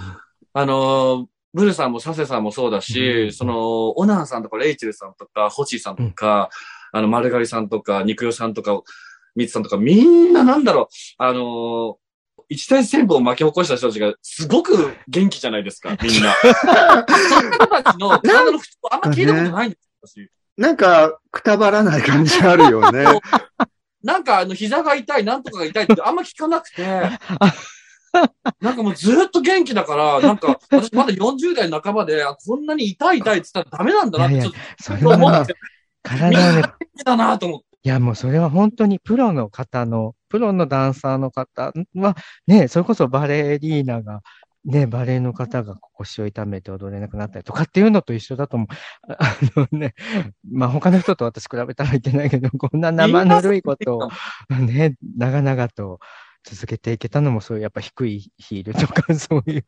[0.53, 6.51] あの、ブルさんもサセさんもそうだし、うんその、オナンさんとかレイチェルさんとか、ホチーさんとか、
[6.93, 8.81] あの、丸刈りさんとか、肉代さんとか、
[9.39, 11.97] ミツさんとか、みんななんだろう、あの、
[12.49, 16.35] 一大旋風を巻き起こした人たちが、すごく元気じゃないですか、 みんな。
[16.35, 23.05] その人たちの体の不調、あんま聞いたことないんですよ、なんか、くたばらない感じあるよね。
[24.03, 26.83] なんかあの膝が痛い、なんとかが痛いってあんま聞かなくて、
[28.61, 35.55] なんかもうずっと元気だから、なんか私まだ40代半ばで、あこんなに痛い痛いって言ったらダメなんだなってちょやっと思って、
[36.03, 37.68] 体をね、元気だなと思って。
[37.85, 44.21] いやもうそれは本当にプロの方の、プロのダンサーの方は、ね、それこそバレリーナが、
[44.65, 49.13] ね、バレエの方が腰を痛めて踊れなくなったりとかっていうのと一緒だと思う。
[49.13, 49.95] ああのね、
[50.51, 54.09] まあ他の人と私比べたらいけないけど、こんな生ぬるいことを
[54.61, 56.01] ね、長々と
[56.45, 59.65] 続けていけたのもそういうやっぱ低いヒールとかそういう、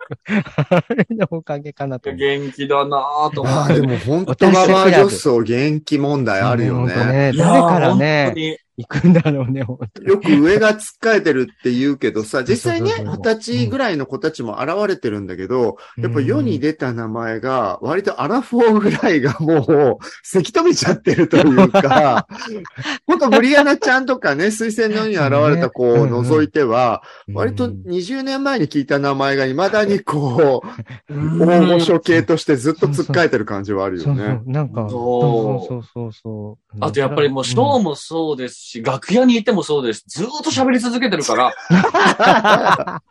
[0.70, 2.12] あれのおかげかなと。
[2.12, 3.80] 元気だなぁと思ああ、って。
[3.80, 7.32] でも本当ババア女装元気問題あるよ本当ね。
[7.32, 7.32] ね。
[7.36, 10.08] 誰からね、に行くんだろうね、本当に。
[10.08, 22.26] よく上がつっかえてるって言うけどさ、実際ね、そうそうそう二十歳ぐらいの子たちも現れてるんだけど、やっぱ世に出た名前が、割とアラフォーぐらいがもう、せき止めちゃってるというか、
[23.06, 30.62] ほんとブリアナちゃんとかね、推薦のように現れた子を除いては、割とうん20年前に聞いた名前が未だにこ
[31.08, 36.76] う、う ん大御所系としてずっとつっかえてる感じはあるよそうそねう。、なんか、そうそうそうそうそう。
[36.80, 40.04] あとやっぱりもう、ショーもそうですし、楽屋にいてもそうです。
[40.06, 41.52] ずーっと喋り続けてるから、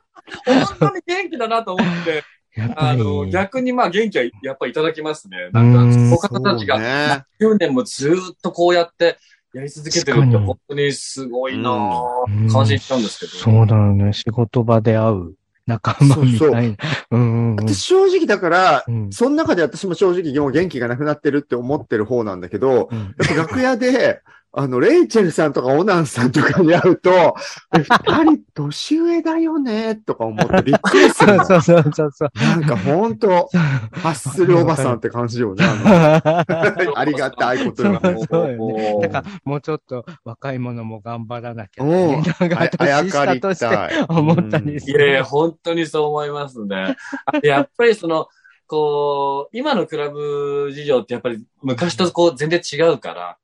[0.45, 2.24] 本当に元気だなと思って、
[2.56, 5.50] やっぱり、あの、逆にまあ元気はやっぱいただきますね。
[5.52, 9.17] なんか、うん他の方たちがそうね10年もずーっとこうやって
[9.54, 13.32] やり続けてるって本当にすごいなうんぁ、感心しちゃうんですけど。
[13.32, 14.13] そうだよね。
[14.13, 15.34] 仕事場で会う
[15.65, 16.60] 仲間みたいな。
[16.60, 16.76] うん
[17.12, 17.56] うんうん。
[17.56, 27.12] 私正直だから、うんその中で私も正直もう元気がなくなってるって思ってる方なんだけど、うんやっぱ楽屋で、あの、レイチェルさんとかオナンさんとかに会うと、
[27.78, 31.46] え二人年上だよね、とか思ってびっくりするの。
[31.46, 32.30] そうそうそうそう。
[32.36, 33.48] なんかほんと、
[33.92, 35.64] 発するおばさんって感じよね。
[35.64, 36.46] あ
[36.80, 38.00] の ありがたいことが。
[38.02, 42.24] そうそうよもうだから、もうちょっと若い者も頑張らなきゃうんね。
[42.40, 44.06] なんか、あや年かりしてたい。
[44.10, 45.24] 思ったりすいやいや、る。
[45.26, 46.98] 本当にそう思いますね。
[47.26, 48.28] あやっぱりその、
[48.66, 53.38] こう、今のクラブ事情ってやっぱり昔とこう全然違うから、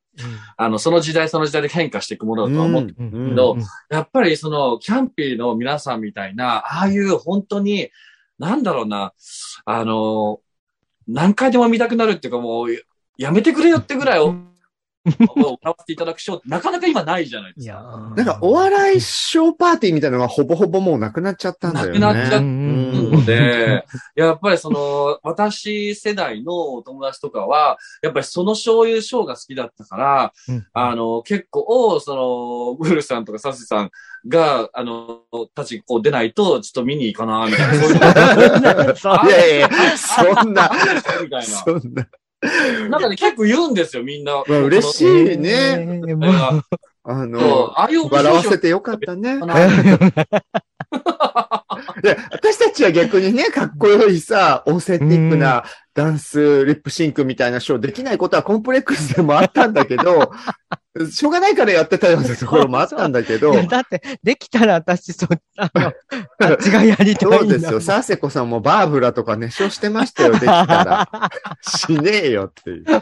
[0.58, 3.08] あの、その時代その時代で変化していくものだとは思って、うん。
[3.08, 3.30] うん。
[3.30, 3.36] うん。
[3.36, 3.58] ど
[3.90, 7.90] やっぱりその、キャンピーの皆さんみたいな、ああいう本当に、
[8.40, 9.14] なんだろうな、
[9.66, 10.40] あの、
[11.08, 12.68] 何回でも見たくなるっていうかもう、
[13.18, 14.20] やめてくれよってぐらい
[15.38, 18.14] を、笑わせていただくショーってなかなか今ないじゃないですか。
[18.16, 22.00] なんかお笑いショーパーティーみたいなのがほぼほぼもうなくなっちゃったんだよね。
[22.00, 33.92] なくなっちゃっうんので、やっぱりその、私世代のお友達とかは、やっぱりそのそういうショーが好きだったから、うんあの、結構、その、ブールさんとかサシさん
[34.28, 35.22] が、あの、
[35.54, 39.26] たち、こう出ないと、ちょっと見に行かな、みたいな。
[39.28, 40.70] いやいや、そんな、
[41.22, 42.08] みたいそんな。
[42.42, 42.90] な。
[42.90, 44.44] なんかね、結構言うんですよ、みんな。
[44.48, 45.34] まあ嬉しい。
[45.36, 46.02] いね。
[47.08, 49.40] あの、ああいう面白い笑わせてよかったね。
[52.02, 60.32] で、私たちは逆にね、かっこよいさ、オーセンティックなダンス、リップシンクみたいなショーできないことはコンプレックスでもあったんだけど、
[61.12, 65.28] しょうがないからやってたようなところもあったんだけど い、やだって、できたら私、そ、
[65.58, 65.92] あの、
[66.40, 67.82] あっちがやりたいんだそうですよ。
[67.82, 71.10] サーセコさんもバーブラとか熱唱してましたよ、できたら。
[71.62, 72.86] しねえよっていう。
[72.86, 73.02] パ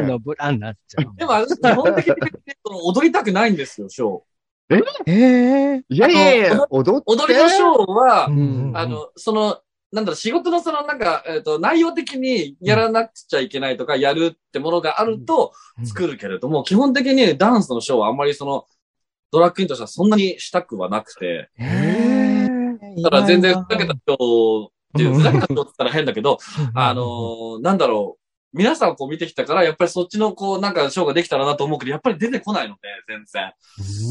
[0.00, 1.16] ーのブラになっちゃう。
[1.16, 2.14] でも、私基本的に
[2.64, 4.20] その踊りたくないんですよ、ショー。
[4.68, 4.82] え？
[5.06, 7.04] えいやいやいや、踊って。
[7.06, 9.60] 踊りのショーは、んあ、の、その、
[9.92, 15.86] なんだろう、仕事のその、なんか、えっ、と、内容的にやらなくちゃいけないとか、やるってものがあるとうん。
[15.86, 18.66] 作るけれども、基本的にダンスのショーはあんまりその、
[19.30, 22.48] ドラッグインとしてはそんなにしたくはなくて、え
[22.98, 25.14] えだから全然ふざけたショーっていう、うん。
[25.16, 26.38] ふざけたショーって言ったら変だけど、
[26.74, 33.52] あのーなんだろう、皆さんをこう見てきたから、やっぱりそっちのこう、なんかショーができたらなと思うけど、やっぱり出てこないので、全然。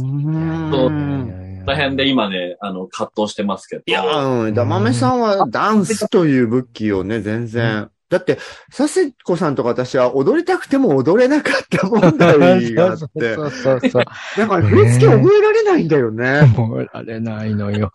[0.04, 3.84] うん大変で今ね、あの、葛藤してますけど。
[3.86, 7.90] いや、うん、ダマメさんはダンスという武器をね、全然。
[8.08, 8.38] だって、
[8.76, 14.04] 佐世子さんとか私は踊りたくても踊れなかった問題があって、そうそうそうそう。
[14.38, 16.42] だから振り付け覚えられないんだよね。
[16.56, 17.92] 覚えられないのよ。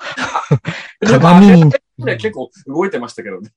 [1.07, 1.65] 鏡に。
[1.99, 3.51] ね、結構動いてましたけどね。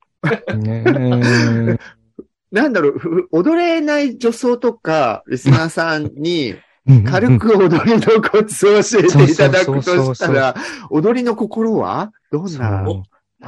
[0.55, 1.79] ね
[2.51, 10.55] なんだろう、ふ踊れない女装とか、リスナーさんにえ軽く踊りのコツを教えていただくとしたら、
[10.89, 12.11] 踊りの心は？
[12.31, 12.85] どんな？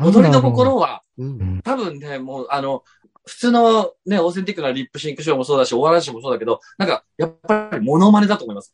[0.02, 2.84] 踊りの心は、うん多分ね、もう、あの、
[3.26, 8.74] 普通のね、オーセンティックなリップシンクショーもそうだし、お笑いショーもそうだけど、なんか、やっぱりモノマネだと思います。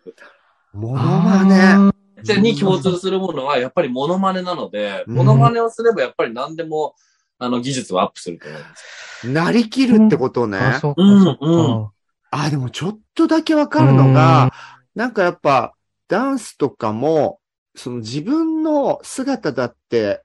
[0.74, 1.92] モノマネ。
[2.40, 6.96] に共通するものは、やっぱりモノマネなので、うんモノマネをすればやっぱり何でも、
[7.40, 9.28] あの、技術はアップすると思います。
[9.28, 10.58] なりきるってことね。
[10.58, 11.92] うんそうか。
[12.32, 14.52] あ、でもちょっとだけわかるのが、
[14.96, 15.74] なんかやっぱ、
[16.08, 17.40] ダンスとかも、
[17.76, 20.24] その自分の姿だって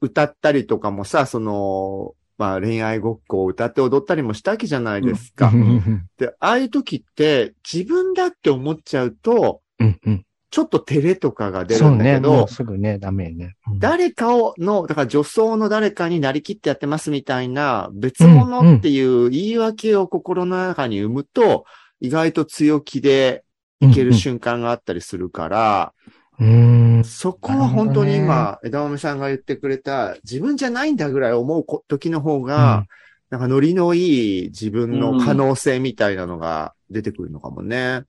[0.00, 5.48] 歌ったりとかもさ、その、まあ恋愛ごっこを歌って踊ったりもしたわけじゃないですか。
[5.48, 6.08] うん。
[6.16, 10.00] で、ああいう時って自分だって思っちゃうと、うん。
[10.06, 10.26] うん。
[10.52, 13.56] ちょっと照れとかが出るんだけど、もうすぐね、ダメね。
[13.72, 13.78] うん。
[13.78, 21.64] 誰かをの、だから女装の誰かになりきってやってますみたいな別物っていう言い訳を心の中に生むと、
[22.00, 23.44] 意外と強気で
[23.80, 25.94] いける瞬間があったりするから、
[26.38, 27.02] うん。
[27.02, 32.84] そこは本当に今、枝豆さんが言ってくれた、自分じゃないんだぐらい思うこ時の方が、
[33.30, 38.02] なんかノリのいい自分の可能性みたいなのが出てくるのかもね。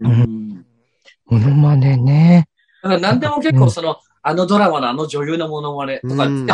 [0.00, 0.66] うんうん
[1.26, 2.48] モノマネね。
[2.82, 6.46] だから何でも結構その、あのドラマのあの女優のモノマネとか、うん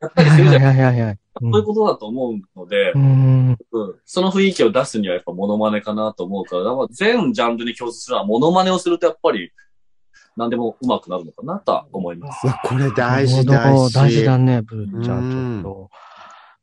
[0.00, 0.62] やったりするじゃん。
[0.62, 1.18] はいはいはい。
[1.40, 3.02] そういうことだと思うので、うん。
[3.02, 3.58] うん
[4.04, 9.50] その雰囲気を出すにはやっぱモノマネかなと思うから、だから全ジャンルに共通するのはモノマネをするとやっぱり
[10.36, 12.46] 何でも上手くなるのかなとは思います。
[12.64, 13.92] これ大事大事。
[13.92, 15.62] 大事だね、ブーちゃうんん。
[15.62, 15.90] ちょっと、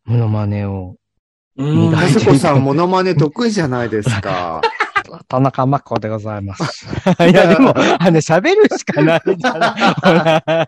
[0.06, 0.96] モノマネを。
[1.58, 4.62] うんかずこさん、モノマネ得意じゃないですか。
[5.28, 6.86] 田中真子でございます。
[7.30, 10.66] いや、でも、あの、喋るしかないじゃな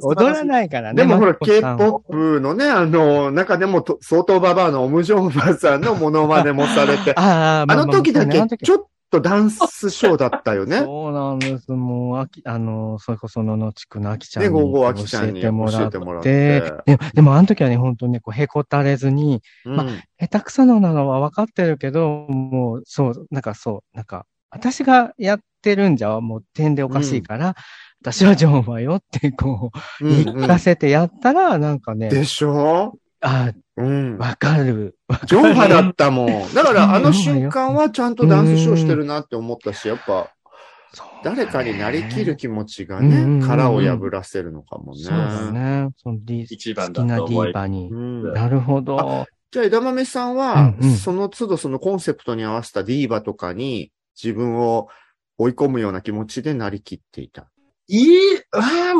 [0.00, 1.02] 踊らないからね。
[1.02, 10.78] でもほら、K-POP のね、あの、中でもと相当ババアのオムジョンバさんのモノマネもされて、ああ、まあの時だけちょっとダンスショーだったよね。
[10.84, 11.72] そうなんです。
[11.72, 16.60] もう、あき、あの、それこそののちくのあきちゃんね、に午後あきちゃんに教えてもらって。
[16.86, 19.86] ででも、あの時はね、本当にね、こう、へこたれずに、うんま
[20.18, 27.54] 下手くそなのは分かってるけど、もう、そう、なんかそう、なんか、私がやってるんじゃ、もう点でおかしいから、
[28.00, 32.94] 私はジョンはよって、こう、うん言い聞かせてやったら、なんかね、でしょ？
[33.20, 34.18] あうん。
[34.18, 34.96] わかる。
[35.26, 36.54] ジョン派だったもん。
[36.54, 40.30] だから、あの瞬間はちゃんとダンスショーしてるなって思ったし、やっぱ、
[41.22, 45.02] 誰かになりきる気持ちがね、殻を破らせるのかもね。
[45.02, 45.90] そうだね。
[45.96, 47.94] そのディ一番好きなディーバにう。
[47.94, 49.26] んなるほど。
[49.50, 54.88] じゃあ、枝豆さんはその都度そのコンセプトに合わせたディーバとかに自分を
[55.38, 57.50] 追い込むような気持ちでなりきっていた。
[57.88, 58.16] いい、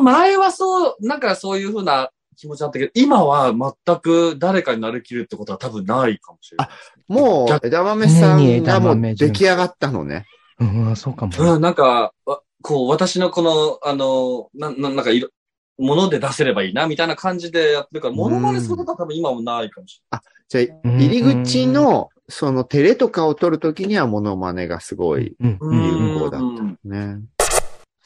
[0.02, 6.68] 前はそう、なんかそういうふうな気持ちだったけど、今は全く誰かになりきるってことは多分ないかもしれない。
[7.08, 10.26] もう、枝豆さんがもう出来上がったのね。
[10.58, 11.32] うん、そうかも。
[11.38, 15.28] うん、なんか、わこう、私のこの、あの、な、ななんかいろ、
[15.78, 20.02] もので出せればいいな、みたいな感じでやってるから、モノマネすることは多分今もないかもし
[20.48, 25.36] じゃあ、うん入り口の、その照れとかを取るときにはモノマネがすごい。
[25.40, 27.18] 有効だったうんね。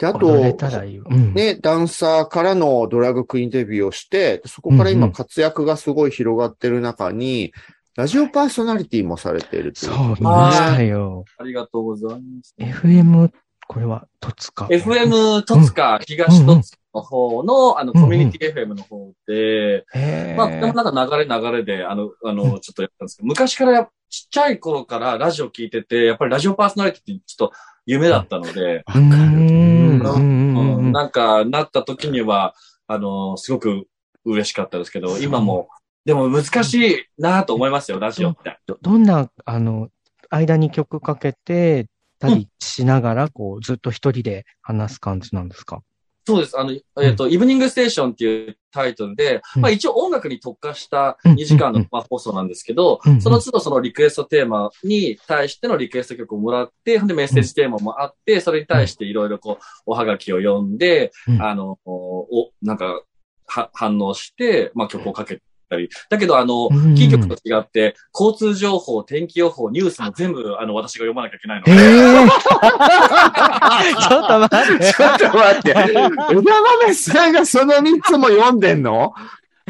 [0.01, 0.35] で、あと。
[0.35, 7.53] ね、ダンサーからのドラッグクイーンデビューをして、そこから今活躍がすごい広がってる中に、
[7.97, 11.27] ラジオパーソナリティもされているといそう、見ましたよ。
[11.37, 12.55] ありがとうございます。
[12.59, 13.31] FM、
[13.69, 14.65] これは、戸塚。
[14.67, 27.55] FM 戸塚、東戸塚の方の、あの、うんコミュニティ FM の方で、へーまあ、でもなんか流れ流れで、あの、あの、ちょっとやったんですけど、昔からやっちっちゃい頃からラジオ聞いてて、やっぱりラジオパーソナリティってちょっと
[27.87, 29.07] 夢だったので、わかる
[30.05, 32.55] うんうんうんなんか、なった時には、
[32.87, 33.87] あの、すごく
[34.25, 35.69] 嬉しかったですけど、今も、
[36.05, 38.59] でも難しいなと思いますよ、ラジオって。
[38.67, 39.89] どどんな、あの、
[40.31, 41.87] 間に曲かけて、
[42.19, 45.83] たりしながら、こう、ずっと一人で話す感じなんですか？
[46.27, 46.59] そうです。
[46.59, 49.63] あの、えっ、と、イブニングステーションっていうタイトルで、うん。
[49.63, 51.33] まあ一応音楽に特化したうん。
[51.35, 53.13] 2時間の生放送なんですけどうん。
[53.15, 61.43] うん、その都度そのリクエストテーマに対してのリクエスト曲をもらって、でメッセージテーマもあって、それに対していろいろこう、おはがきを読んで、うん。
[61.43, 63.03] あの、お、なんか、
[63.47, 65.89] は、反応して、まあ曲をかけたり。
[66.11, 66.95] だけど、あの、うん。
[66.95, 71.83] キー局と違って、交通情報、天気予報、ニュースも全部、あの、私が読まなきゃいけないのえで。
[71.83, 72.27] え
[73.99, 74.93] ちょっと待って。
[74.93, 75.71] ちょっと待って。
[76.31, 79.15] 枝豆さんがその3つも読んでんの？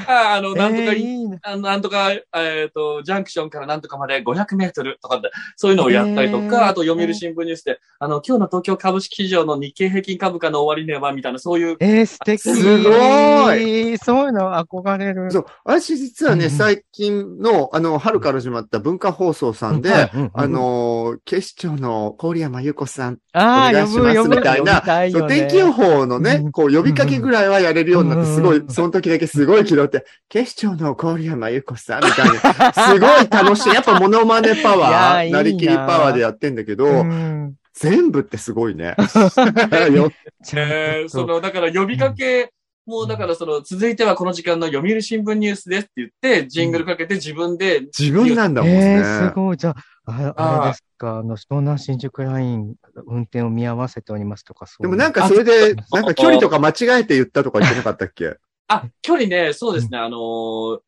[0.07, 12.41] ああの、なんとかえーいいなあの、なんとか、えっ、と、ジャンクションからなんとかまで500メートルとかで、そういうのをやったりとか、あと読売新聞ニュースで、あの、今日の東京株式市場の日経平均株価の終値は、みたいな、そういう、えー、素敵。
[12.41, 13.99] すごい。
[13.99, 15.31] そういうの憧れる。
[15.31, 15.47] そう。
[15.65, 33.75] 私実はね、うん最近の、あの、春から始まった文化放送さんで、うんうんうんあの、警視庁の郡山優子さん、ああ、お願いしますみたいなそう天気予報のね、うんこう呼びかけぐらいはやれるようになって、すごいうん、その時だけすごい気取って、警視庁の郡山優子さんみたいな、すごい楽しい。
[33.75, 38.95] やっぱモノマネパワー、いやいいななりきりパワーでやってんだけど、うん全部ってすごいね。
[39.95, 40.11] よ
[40.55, 42.53] えーその、だから呼びかけ
[42.85, 48.97] もうだからその、続いてはこの時間の読売新聞ニュースですって言って、ジングルかけて自分で、自分なんだもんね。
[48.97, 49.57] ええすごい。
[49.57, 49.77] じゃあ、
[50.07, 52.75] ああーあれですか、あの、湘南新宿ライン、
[53.07, 58.37] 運転を見合わせておりますとか、そうでもなんかそれで、あなんか距離とか間違えて言ったとか言ってなかったっけ？
[58.73, 60.81] あ、距離ね、そうですね、あのー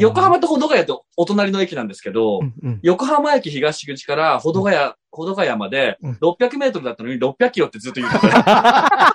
[0.00, 2.80] 横浜と保土ヶ谷とお隣の駅なんですけど、うんうん。
[2.82, 9.14] 横浜駅東口から保土ヶ谷、保土ヶ谷までうん600メートルだったのに600キロってずっと言ってた。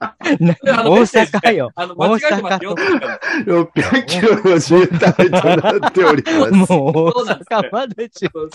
[0.40, 1.70] なであの大阪よ。
[1.74, 3.08] あの、間違えてますよって言った
[3.46, 3.66] の。
[3.66, 6.72] 600キロの渋滞となっております。
[6.72, 8.50] もうそうなん大ですね阪まで渋そう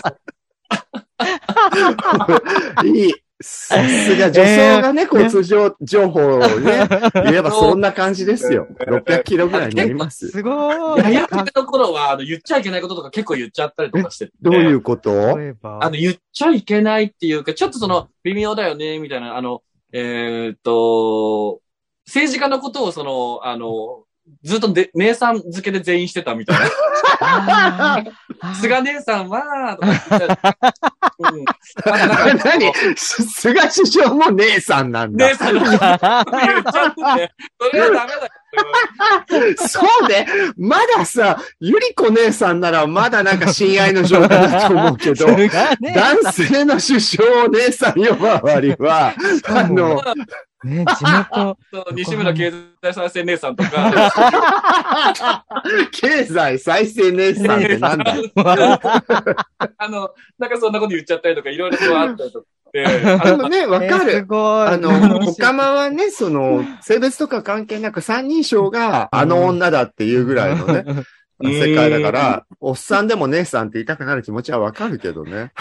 [2.80, 3.14] そういい。
[3.40, 6.88] さすが女装がね、交通情情報をね、
[7.24, 8.66] 言えばそんな感じですよ。
[8.80, 10.28] 600キロぐらいになります。
[10.28, 11.00] すごい。
[11.00, 14.32] いや、やっての頃は、あの、言っちゃいけないこととか結構言っちゃったりとかしてて。
[14.40, 15.10] どういうこと？
[15.10, 19.62] あの、言っちゃいけないっていうか、ちょっとその、微妙だよね、みたいな、あの、
[19.92, 21.60] えーっと、
[22.06, 24.04] 政治家のことをその、あの、
[24.42, 28.04] ずっとで、姉さん付けで全員してたみたいな。
[28.54, 30.26] 菅姉さんは、とか言って
[31.18, 31.44] うん。
[31.44, 32.72] なんか何？
[32.96, 35.34] 菅首相も姉さんなんだ姉。
[35.34, 39.56] さんのこと言っちゃってて、それはダメだよ。
[39.56, 40.26] そうね。
[40.56, 49.14] まださ、ゆり子姉さんならまだなんか親愛の状態だと思うけど、男性の首相お姉さん呼ばわりは、
[49.46, 50.02] あの、
[50.66, 51.56] ね、地元。
[51.72, 52.50] そう西村経
[52.82, 55.44] 済再生姉さんとか、
[55.92, 58.14] 経済再生姉さんってなんだ
[59.78, 64.26] あの、なんかそんなこと言っちゃったりとか、いろいろそうあったりとかって、あのでもね、わかえーする。
[64.30, 71.04] あの、おかまはね、その、性別とか関係なく三人称があの女だっていうぐらいのね、うん。
[71.40, 75.52] 世界だから、おっさんでも姉さんって言いたくなる気持ちはわかるけどね。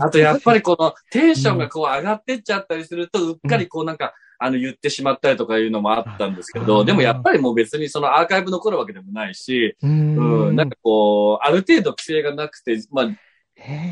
[0.00, 10.56] あとやっぱりこのテンションがこう上がってっちゃったりすると、うっかりこうなんか、あの言ってしまったりとかいうのもあったんですけど、うんでもやっぱりもう別にそのアーカイブ残るわけでもないし、ううん、ん。
[10.56, 13.08] なんかこう、ある程度規制がなくて、まあ、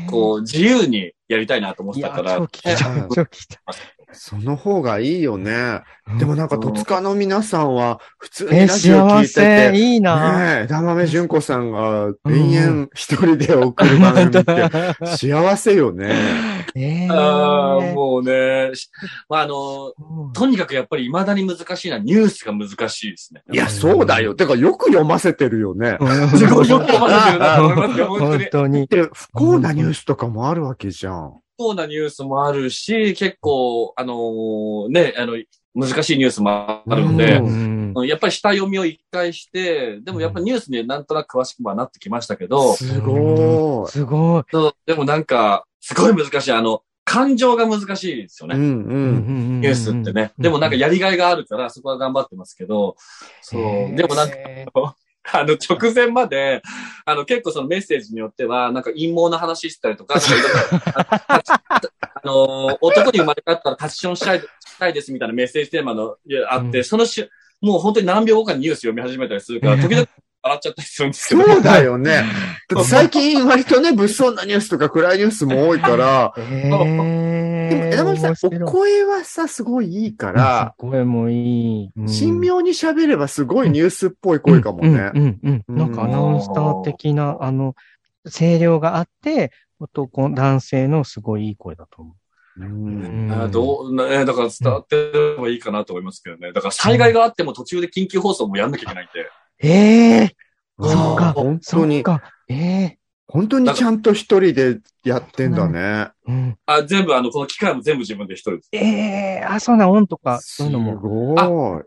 [0.09, 3.59] こう、自由にやりたいなと思ってたから超、聞きたい、超聞きたい。
[4.13, 5.81] その方がいいよね。
[6.17, 10.37] でもなんか、うん戸塚の皆さんは、普通にえ、ラジオ聞幸いてて、せ、いいな。
[10.39, 16.15] ねえ、枝豆純子さんがうん延々一人で送る番組って幸せよね。
[16.75, 18.89] えああ、ーもうね、し
[19.27, 19.91] まあ、あの、
[20.33, 23.41] とにかくやっぱり未だに難しいのはニュースが難しいですね。
[23.51, 24.35] いや、そうだよ。
[24.35, 25.97] てか、よく読ませてるよね。
[25.99, 28.47] うん すごいよく読ませてるなと思いますよ、本当本に。
[28.51, 28.87] 当に。
[28.87, 31.33] で、不幸なニュースとかもあるわけじゃん。
[31.59, 35.37] そうなニュースもあるし、結構、あのーね、あの、
[35.73, 43.91] 難しいニュースもあるので、うんうんやっぱり下読みを一回して、でもやっぱりニュースになんとなく詳しくはなってきましたけど、すごい。
[43.91, 44.43] すごい。
[44.85, 46.51] でもなんか、すごい難しい。
[46.51, 48.55] あの、感情が難しいですよね。
[48.55, 48.65] うんう
[49.57, 49.61] ん。
[49.61, 50.31] ニュースってね。
[50.37, 52.95] でもなんかやりがいがあるから、そこは頑張ってますけど、
[53.41, 53.95] そう。
[53.95, 54.35] でもなんか、
[55.33, 56.61] あの、直前まで、
[57.05, 60.19] あの、結構そのメッセージによっては、なんか陰謀の話したりとか、
[61.27, 61.41] あ
[62.23, 64.45] の、男に生まれ変わったらタッチションしたいし
[64.79, 66.17] たいですみたいなメッセージテーマの
[66.49, 66.83] あって、うん。
[66.83, 67.29] そのし、
[67.61, 70.07] もう本当に何秒後かにニュース読み始めたりするから、時々
[70.47, 71.43] 笑っちゃったりするんですけど。
[71.43, 72.23] そうだよね。
[72.69, 81.91] だって最近割とね、物騒なニュースとか暗いニュースも多いから、 えでもー、枝豆さん、お声はさ、すごいいいから、声もいい。
[81.95, 85.11] うん神妙に喋ればすごいニュースっぽい声かもね。
[85.13, 85.77] うんうんうんうん。
[85.77, 87.75] なんかアナウンサー的な、あの、
[88.29, 92.13] 声量があって、男、男性のすごいいい声だと思う
[92.65, 93.33] んう。
[93.33, 96.51] あどう、ね、だから伝わってればいいかなと思いますけどね。
[96.51, 99.29] だから災害があっても途中で緊急放送もやんなきゃいけないんで。
[99.59, 100.35] ええ
[100.77, 102.03] うんそっか本そ当に。
[102.49, 102.97] ええ
[103.29, 106.11] 本当にちゃんと一人でやってんだね。
[106.27, 106.57] うん。
[106.65, 108.69] あ、全部あの、この機械も全部自分で一人です。
[108.71, 108.77] え
[109.41, 110.95] えあ、そうな、音とか、すそういうのも。
[110.97, 111.83] ごい。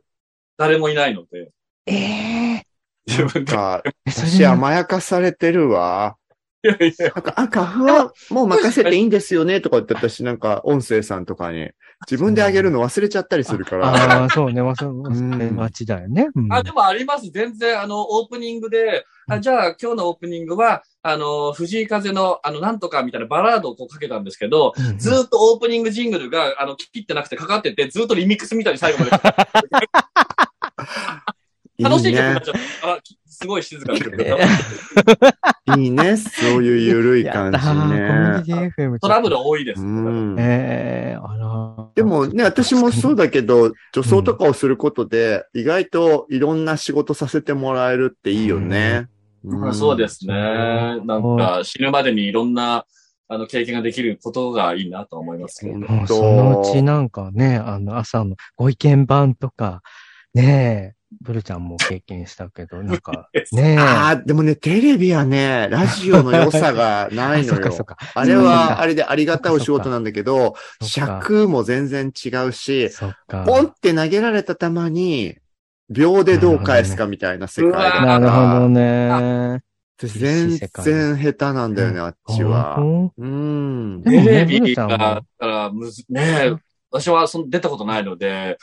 [0.58, 1.50] 誰もいないので、
[1.86, 2.66] ええ
[3.06, 3.52] 自分で。
[3.52, 6.16] か、私甘やかされてるわ。
[6.62, 11.70] いやいやなんか、あ、花粉はもう任せていいんですよねとか言って私なんか音声さんとかに
[12.08, 13.88] 自分であげるの忘れちゃったりするから。
[13.88, 16.28] ああ、そうね、忘んれ待ちだよね。
[16.34, 17.30] うんあ、でもあります。
[17.30, 29.10] 全然、あの、オープニングで、あじゃあ今日のオープニングは、あの、藤井風の、あの、なんとかみたいなバラードをこうかけたんですけど、うんずーっとオープニングジングルが、あの、切ってなくてかかってて、ずーっとリミックスみたいに最後まで。
[31.82, 32.42] 楽しい曲になっ。
[32.42, 32.92] ちゃった。
[32.94, 34.36] あ、きすごい静かな曲ね
[35.76, 36.16] いいね。
[36.16, 38.42] そういうゆるい感じね。
[38.44, 39.82] ティ FM トラブル多いです。
[39.82, 40.36] うん。
[40.38, 41.88] ええあら。
[41.94, 49.08] でもね、私もそうだけど、女装とかをすることで、意外といろんな仕事させてもらえるっていいよね。
[49.42, 50.34] まあそうですね。
[50.34, 52.84] うんなんか、死ぬまでにいろんな、
[53.28, 56.06] あの、経験ができることがいいなと思いますけど。
[56.06, 59.82] そのうちなんかね、あの、朝のご意見番とか、
[60.34, 63.78] ねえ、ブルちゃんも経験したけど、 なんか、ねえ。
[63.78, 67.54] ああ、でもね、テレビはね、ラジオの良さがないのよ。
[67.54, 67.96] そっかそっか。
[68.14, 73.44] あれは、かあれでありがたいお仕事なんだけど、尺も全然違うし、そっか。
[73.44, 75.36] ポンって投げられた球に、
[75.88, 78.18] 秒でどう返すかみたいな世界だから。
[78.18, 79.62] なるほどね。
[79.98, 82.76] 全然下手なんだよね、あっちは。
[82.76, 84.02] 本うん。
[84.04, 86.56] テレビブルちゃんもがあったら、むず、ねえ、
[86.90, 88.56] 私はその出たことないので、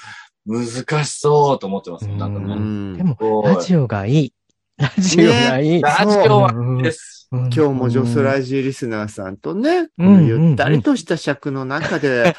[0.48, 2.08] 難しそうと思ってます。
[2.08, 2.98] なんかね。
[2.98, 4.34] でも、ラジオがいい。
[4.78, 5.82] ラジオがいい。
[5.82, 7.28] ラジオはうんです。
[7.30, 12.34] 今今日もジョスラジリスナーさんとね、ゆったりとした尺の中で、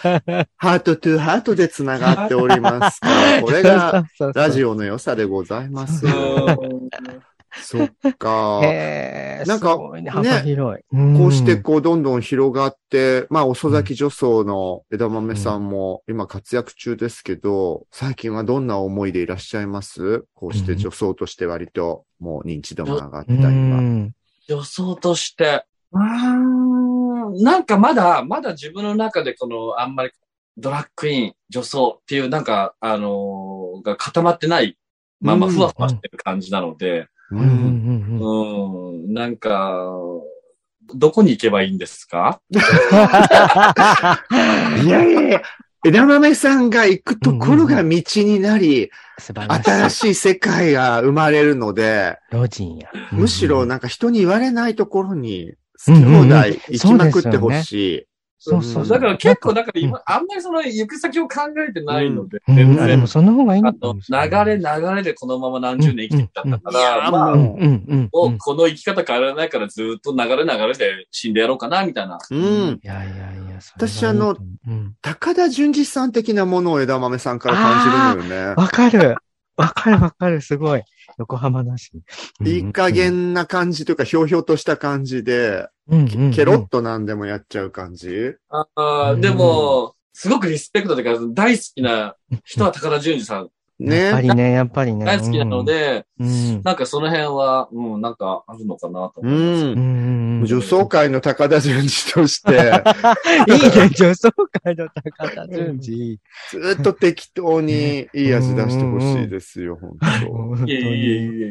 [0.56, 4.70] ハートトゥーハートで繋がっておりますから、 これがラジオ。
[4.70, 6.06] オの良さでございます。
[6.06, 6.88] うん
[7.60, 8.60] そっか。
[9.46, 10.10] なんかね、ね。
[10.10, 10.84] 幅広い。
[11.18, 20.24] こうしてんこうどんどん広がって、まあ遅咲き女装の枝豆さんも今活躍中ですけど、最近はどんな思いでいらっしゃいます？
[20.34, 23.48] こうして女装として割ともう認知度も上がったう今。
[23.80, 24.12] ん。
[24.48, 26.02] 予想として、うー。
[26.02, 30.10] んなんかまだ、まだ自分の中でこの、あんまり
[30.56, 34.78] ドラッグクイーン、女装っていうなんか、あのーが固まってない、
[35.20, 35.54] まあまあうん。
[35.54, 37.48] ふわふわしてる感じなので、ううんん
[38.18, 39.72] うんうん、なんか、
[40.94, 42.40] どこに行けばいいんですか？
[44.84, 45.42] いやいやいや、
[45.84, 49.62] 枝豆さんが行くところが道になり、素晴らしい。
[49.64, 52.88] 新しい世界が生まれるので、老人や。
[53.12, 55.54] むしろな、なんか人に言われないところに
[55.86, 58.07] 好き放題行きまくってほしい。
[58.38, 58.88] そうそう。
[58.88, 63.06] だから結構、だから今、あんまりその行く先を考えてないので、うん、全然あでも。
[63.08, 68.26] その方がいいあの流れ流れでこのまま何十年生きてきたんだから、まあ、うんうんうんもう。
[68.28, 72.18] うんこの生き方変えられないからずっと流れ流れで死んでやろうかな、みたいな。
[72.30, 72.38] うん。
[72.38, 74.36] いやいやいや、私あの
[75.02, 78.54] 高田純次さん的なものを枝豆さんから感じるのよね。
[78.54, 79.16] わかる。
[79.56, 80.40] わかるわかる。
[80.40, 80.82] すごい。
[81.18, 81.90] 横浜だし。
[82.44, 85.68] いい加減な感じというか、ひょうひょうとした感じで、
[86.34, 88.34] ケロッと何でもやっちゃう感じ？
[88.48, 88.66] あ
[89.10, 93.48] あでも、すごくリスペクトというか、大好きな人は高田純次さん
[93.78, 94.22] やっぱね。
[94.22, 95.04] りね、やっぱりね。
[95.04, 99.64] 大好きなので、うん、なんかその辺は、うん、なんかあるのかなとう思います。
[99.66, 100.44] うん。
[100.46, 102.58] 女装界の高田純次として、 いい
[103.80, 104.30] ね、女装
[104.64, 106.18] 界の高田純次。
[106.50, 109.96] ずっと適当にいい味出してほしいですよ、本
[110.56, 110.66] 当。
[110.66, 111.06] いえいえいに。
[111.06, 111.42] えい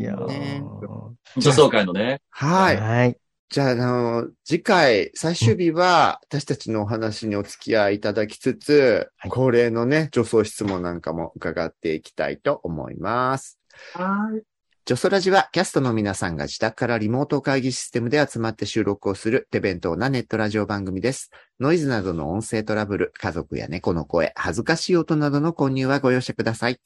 [0.00, 2.20] えいやねー女装会のね。
[2.30, 2.76] はい。
[2.76, 3.16] はい。
[3.52, 13.60] じゃあ、あの、次回、最終日は、私たちのお話にお付き合いいただきつつ、はい恒例のね、女装質問なんかも伺っていきたいと思います。
[13.92, 14.42] はい。
[14.86, 21.30] ジョソラジはキャストの皆さんが自宅からリモート会議システムで集まって収録をする手弁当なネットラジオ番組です。
[21.60, 26.80] ノイズなどの音声トラブル、家族や猫の声、恥ずかしい音などの混入はご容赦ください。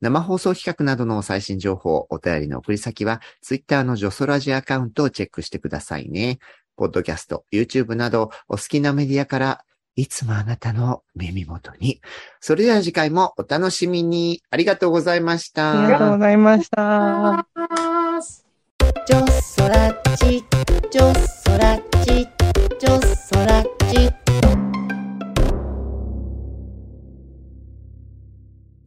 [0.00, 6.38] 生放送企画などの最新情報、お便りの送り先は、ツイッターのジョソラジアカウントをチェックしてくださいね。
[6.76, 9.64] ポッドキャスト、YouTube など、お好きなメディアから、
[9.96, 12.00] いつもあなたの耳元に。
[12.40, 14.42] それでは次回もお楽しみに。
[14.48, 15.82] ありがとうございました。
[15.82, 17.46] ありがとうございました。
[19.08, 20.44] ジョソラジ、
[20.90, 22.28] ジョソラジ、
[22.78, 24.27] ジョソラジ。